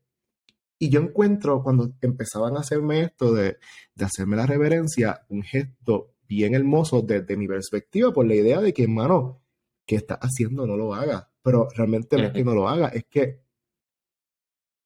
[0.78, 3.58] y yo encuentro cuando empezaban a hacerme esto de,
[4.00, 8.84] hacerme la reverencia, un gesto bien hermoso desde mi perspectiva, por la idea de que,
[8.84, 9.42] hermano,
[9.84, 11.30] que estás haciendo no lo haga.
[11.42, 13.40] Pero realmente no es que no lo haga, es que.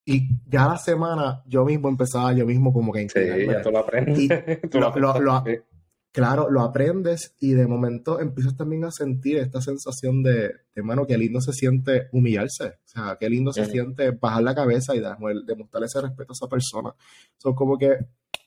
[0.05, 3.09] Y ya la semana yo mismo empezaba, yo mismo como que.
[3.09, 5.63] Sí, ya tú lo aprendes.
[6.13, 11.17] claro, lo aprendes y de momento empiezas también a sentir esta sensación de, hermano, qué
[11.17, 12.67] lindo se siente humillarse.
[12.67, 16.49] O sea, qué lindo se siente bajar la cabeza y demostrar ese respeto a esa
[16.49, 16.95] persona.
[17.39, 17.97] Son como que,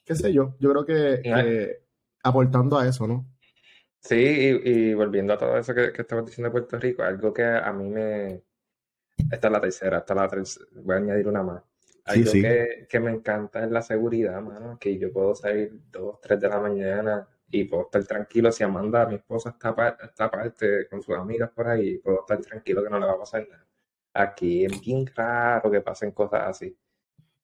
[0.06, 1.82] qué sé yo, yo creo que,
[2.24, 3.26] aportando a eso, ¿no?
[4.00, 7.44] Sí, y, volviendo a todo eso que, que estabas diciendo de Puerto Rico, algo que
[7.44, 8.44] a mí me...
[9.32, 11.64] Esta es la tercera, esta es la tercera, voy a añadir una más.
[12.04, 16.40] Algo Que, que me encanta es la seguridad, mano, que yo puedo salir dos, tres
[16.40, 21.02] de la mañana y puedo estar tranquilo si Amanda, mi esposa, está, está aparte con
[21.02, 23.66] sus amigas por ahí, puedo estar tranquilo que no le va a pasar nada.
[24.14, 26.78] Aquí es bien raro que pasen cosas así.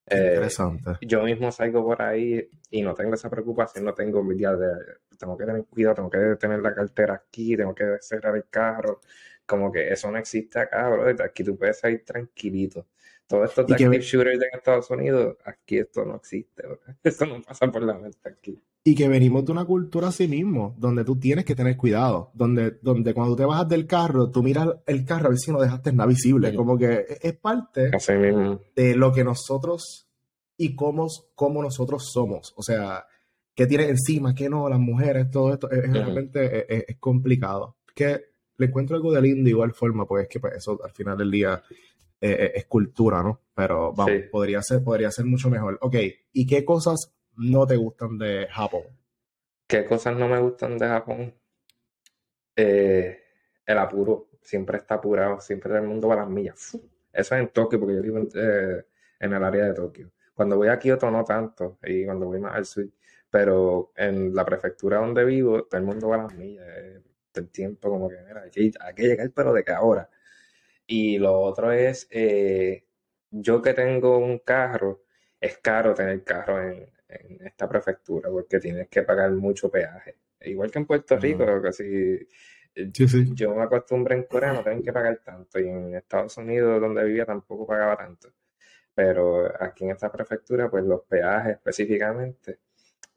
[0.07, 0.91] Eh, Interesante.
[1.01, 4.71] Yo mismo salgo por ahí y no tengo esa preocupación, no tengo envidia de,
[5.17, 9.01] tengo que tener cuidado, tengo que tener la cartera aquí, tengo que cerrar el carro,
[9.45, 11.05] como que eso no existe acá, bro.
[11.23, 12.87] Aquí tú puedes salir tranquilito.
[13.27, 16.79] Todo esto de active shooters de Estados Unidos, aquí esto no existe, bro.
[17.03, 20.75] Eso no pasa por la mente aquí y que venimos de una cultura así mismo,
[20.77, 24.69] donde tú tienes que tener cuidado, donde, donde cuando te bajas del carro, tú miras
[24.87, 27.91] el carro a ver si no dejaste nada visible, como que e, es parte
[28.75, 30.07] de lo que nosotros
[30.57, 33.05] y cómo, cómo nosotros somos, o sea,
[33.53, 37.77] qué tiene encima, qué no, las mujeres, todo esto, es, realmente es, complicado.
[37.93, 38.21] Que
[38.57, 41.17] le encuentro algo de lindo de igual forma, pues es que pues, eso al final
[41.17, 41.61] del día
[42.19, 43.41] eh, eh, es cultura, ¿no?
[43.53, 45.77] Pero vamos, podría, ser, podría ser mucho mejor.
[45.81, 45.95] Ok,
[46.33, 47.11] ¿y qué cosas
[47.41, 48.83] no te gustan de Japón?
[49.67, 51.33] ¿Qué cosas no me gustan de Japón?
[52.55, 53.19] Eh,
[53.65, 54.29] el apuro.
[54.41, 56.77] Siempre está apurado, siempre el mundo va a las millas.
[57.13, 58.85] Eso es en Tokio, porque yo vivo en, eh,
[59.19, 60.11] en, el área de Tokio.
[60.33, 62.85] Cuando voy a Kioto no tanto, y cuando voy más al sur,
[63.29, 66.65] pero en la prefectura donde vivo, todo el mundo va a las millas.
[66.67, 67.01] Eh,
[67.35, 70.09] el tiempo como que, mira, hay que, hay que llegar, pero de qué ahora.
[70.87, 72.07] Y lo otro es,
[73.31, 75.03] yo que tengo un carro,
[75.39, 80.15] es caro tener carro en, en esta prefectura porque tienes que pagar mucho peaje.
[80.41, 82.27] Igual que en Puerto Rico, casi
[82.73, 87.03] yo me acostumbré en Corea no tener que pagar tanto y en Estados Unidos donde
[87.03, 88.29] vivía tampoco pagaba tanto.
[88.93, 92.59] Pero aquí en esta prefectura, pues los peajes específicamente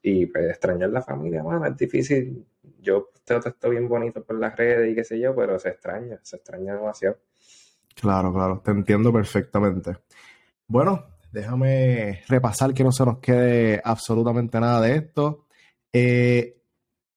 [0.02, 2.46] y pues extrañar la familia, mano, es difícil.
[2.80, 6.18] Yo te esto bien bonito por las redes y qué sé yo, pero se extraña,
[6.22, 7.18] se extraña demasiado.
[7.94, 9.96] Claro, claro, te entiendo perfectamente.
[10.66, 15.46] Bueno, Déjame repasar que no se nos quede absolutamente nada de esto.
[15.92, 16.62] Eh,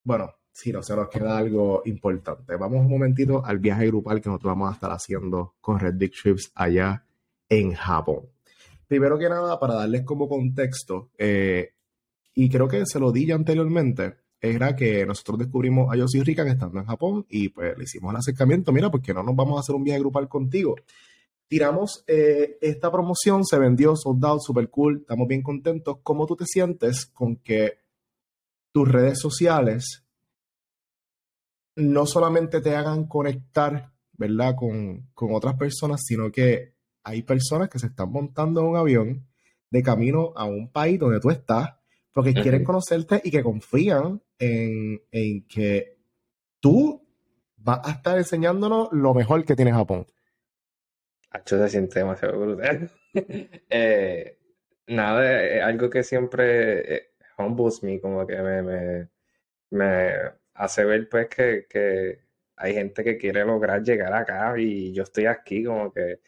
[0.03, 2.55] bueno, si no se nos queda algo importante.
[2.55, 6.19] Vamos un momentito al viaje grupal que nosotros vamos a estar haciendo con Red Dick
[6.19, 7.05] Trips allá
[7.47, 8.21] en Japón.
[8.87, 11.73] Primero que nada, para darles como contexto, eh,
[12.33, 16.47] y creo que se lo di ya anteriormente, era que nosotros descubrimos a Yoshi Rican
[16.47, 19.59] estando en Japón y pues le hicimos el acercamiento, mira, porque no nos vamos a
[19.59, 20.75] hacer un viaje grupal contigo
[21.47, 25.97] tiramos eh, esta promoción, se vendió, soldado, super cool, estamos bien contentos.
[26.03, 27.79] ¿Cómo tú te sientes con que
[28.71, 30.03] tus redes sociales
[31.75, 34.55] no solamente te hagan conectar ¿verdad?
[34.55, 36.73] Con, con otras personas, sino que
[37.03, 39.27] hay personas que se están montando en un avión
[39.69, 41.75] de camino a un país donde tú estás,
[42.11, 45.99] porque quieren conocerte y que confían en, en que
[46.59, 47.05] tú
[47.57, 50.07] vas a estar enseñándonos lo mejor que tiene Japón.
[51.37, 52.89] Hacho se siente demasiado brutal.
[53.69, 54.37] eh,
[54.87, 59.09] nada, es algo que siempre eh, humbles me, como que me, me,
[59.71, 60.13] me
[60.55, 62.21] hace ver pues que, que,
[62.57, 66.21] hay gente que quiere lograr llegar acá y yo estoy aquí como que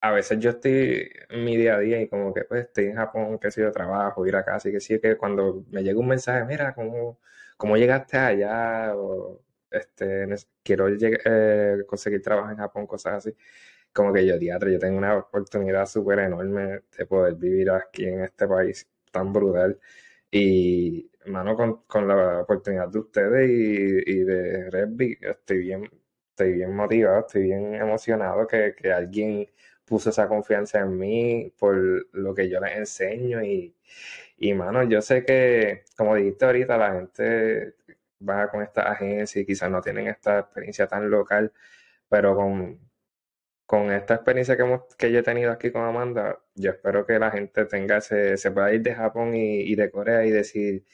[0.00, 2.96] a veces yo estoy en mi día a día y como que pues estoy en
[2.96, 6.08] Japón, que sé yo, trabajo, ir acá, así que sí que cuando me llega un
[6.08, 7.18] mensaje, mira, ¿cómo,
[7.56, 8.94] cómo llegaste allá?
[8.96, 10.26] O este,
[10.62, 13.36] quiero eh, conseguir trabajo en Japón, cosas así.
[13.96, 18.22] Como que yo, teatro, yo tengo una oportunidad súper enorme de poder vivir aquí en
[18.24, 19.78] este país tan brutal.
[20.30, 25.90] Y, mano, con, con la oportunidad de ustedes y, y de Redby, estoy bien,
[26.30, 29.48] estoy bien motivado, estoy bien emocionado que, que alguien
[29.84, 31.76] puso esa confianza en mí por
[32.12, 33.74] lo que yo les enseño y,
[34.38, 37.74] y mano, yo sé que, como dijiste ahorita, la gente
[38.26, 41.52] va con esta agencia y quizás no tienen esta experiencia tan local,
[42.08, 42.78] pero con,
[43.66, 47.18] con esta experiencia que, hemos, que yo he tenido aquí con Amanda, yo espero que
[47.18, 50.84] la gente tenga ese, se pueda ir de Japón y, de Corea y decir,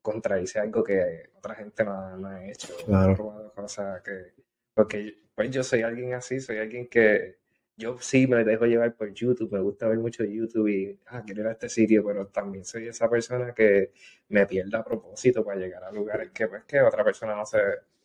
[0.00, 3.52] contradice algo que otra gente no, ha hecho, claro.
[3.54, 4.32] cosas que,
[4.74, 7.36] porque pues yo soy alguien así, soy alguien que
[7.76, 11.42] yo sí me dejo llevar por YouTube, me gusta ver mucho YouTube y, ah, quiero
[11.42, 13.92] ir a este sitio, pero también soy esa persona que
[14.28, 17.58] me pierda a propósito para llegar a lugares que, pues, que otra persona no, se,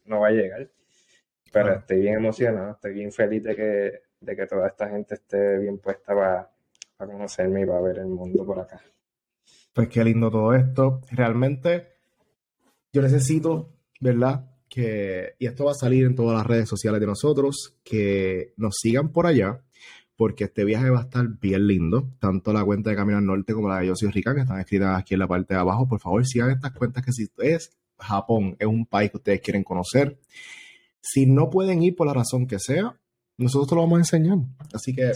[0.05, 0.69] no va a llegar.
[1.51, 5.59] Pero estoy bien emocionado, estoy bien feliz de que, de que toda esta gente esté
[5.59, 6.49] bien puesta para,
[6.97, 8.81] conocerme y para ver el mundo por acá.
[9.73, 11.01] Pues qué lindo todo esto.
[11.11, 11.87] Realmente
[12.91, 14.45] yo necesito, ¿verdad?
[14.69, 18.75] que, y esto va a salir en todas las redes sociales de nosotros, que nos
[18.81, 19.61] sigan por allá,
[20.15, 22.09] porque este viaje va a estar bien lindo.
[22.19, 24.59] Tanto la cuenta de Camino al Norte como la de Yo Soy Rica, que están
[24.59, 25.87] escritas aquí en la parte de abajo.
[25.87, 29.63] Por favor, sigan estas cuentas que si es Japón, es un país que ustedes quieren
[29.63, 30.17] conocer.
[31.01, 32.99] Si no pueden ir por la razón que sea,
[33.37, 34.39] nosotros te lo vamos a enseñar.
[34.73, 35.11] Así que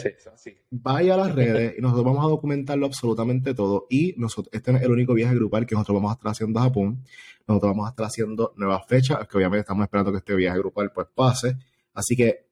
[0.69, 3.87] vaya a las redes y nosotros vamos a documentarlo absolutamente todo.
[3.89, 6.63] Y nosotros, este es el único viaje grupal que nosotros vamos a estar haciendo a
[6.63, 7.03] Japón.
[7.47, 10.91] Nosotros vamos a estar haciendo nuevas fechas, que obviamente estamos esperando que este viaje grupal
[10.93, 11.57] pues pase.
[11.93, 12.47] Así que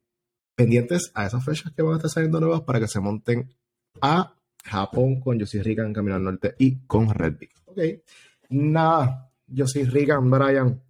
[0.56, 3.50] pendientes a esas fechas que van a estar saliendo nuevas para que se monten
[4.02, 7.48] a Japón con Yo soy en Camino al Norte y con Redby.
[7.66, 7.80] Ok,
[8.50, 10.82] nada, yo soy Rigan, Brian.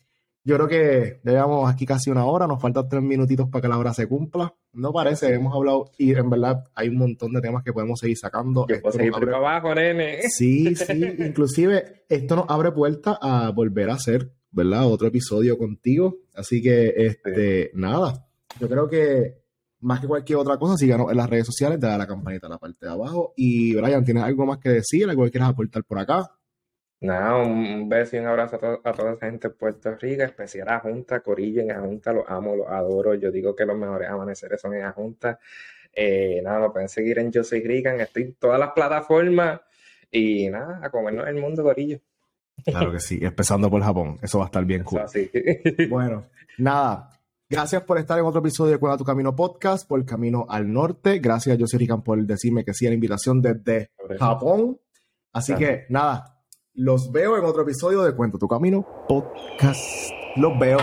[0.44, 3.78] Yo creo que llevamos aquí casi una hora, nos faltan tres minutitos para que la
[3.78, 4.54] hora se cumpla.
[4.74, 8.18] No parece, hemos hablado y en verdad hay un montón de temas que podemos seguir
[8.18, 8.66] sacando.
[8.66, 9.36] Que seguir abre...
[9.36, 10.22] abajo, nene.
[10.30, 14.86] Sí, sí, inclusive esto nos abre puerta a volver a hacer, ¿verdad?
[14.86, 16.18] Otro episodio contigo.
[16.36, 18.28] Así que, este, nada,
[18.60, 19.40] yo creo que
[19.82, 22.52] más que cualquier otra cosa, síganos en las redes sociales, dale a la campanita en
[22.52, 23.34] la parte de abajo.
[23.36, 25.10] Y Brian, ¿tienes algo más que decir?
[25.10, 26.30] ¿Algo que quieras aportar por acá?
[27.02, 30.80] Nada, un beso y un abrazo a, toda esa gente de Puerto Rico, especial a
[30.80, 33.16] Junta, Corillo en Junta, los amo, los adoro.
[33.16, 35.40] Yo digo que los mejores amaneceres son en Junta.
[35.94, 39.62] Eh, nada, me pueden seguir en Yo Soy Rican, estoy en todas las plataformas
[40.12, 42.00] y nada, a comernos el mundo, Corillo.
[42.66, 45.02] Claro que sí, empezando por Japón, eso va a estar bien cool.
[45.90, 46.26] bueno,
[46.58, 47.10] nada,
[47.52, 50.72] Gracias por estar en otro episodio de Cueva tu Camino Podcast por el Camino al
[50.72, 51.18] Norte.
[51.18, 53.90] Gracias, Yo Soy Rican, por decirme que sí a la invitación desde
[54.20, 54.80] Japón.
[55.34, 56.39] Así que nada,
[56.74, 60.12] los veo en otro episodio de Cuento tu Camino Podcast.
[60.36, 60.78] Los veo.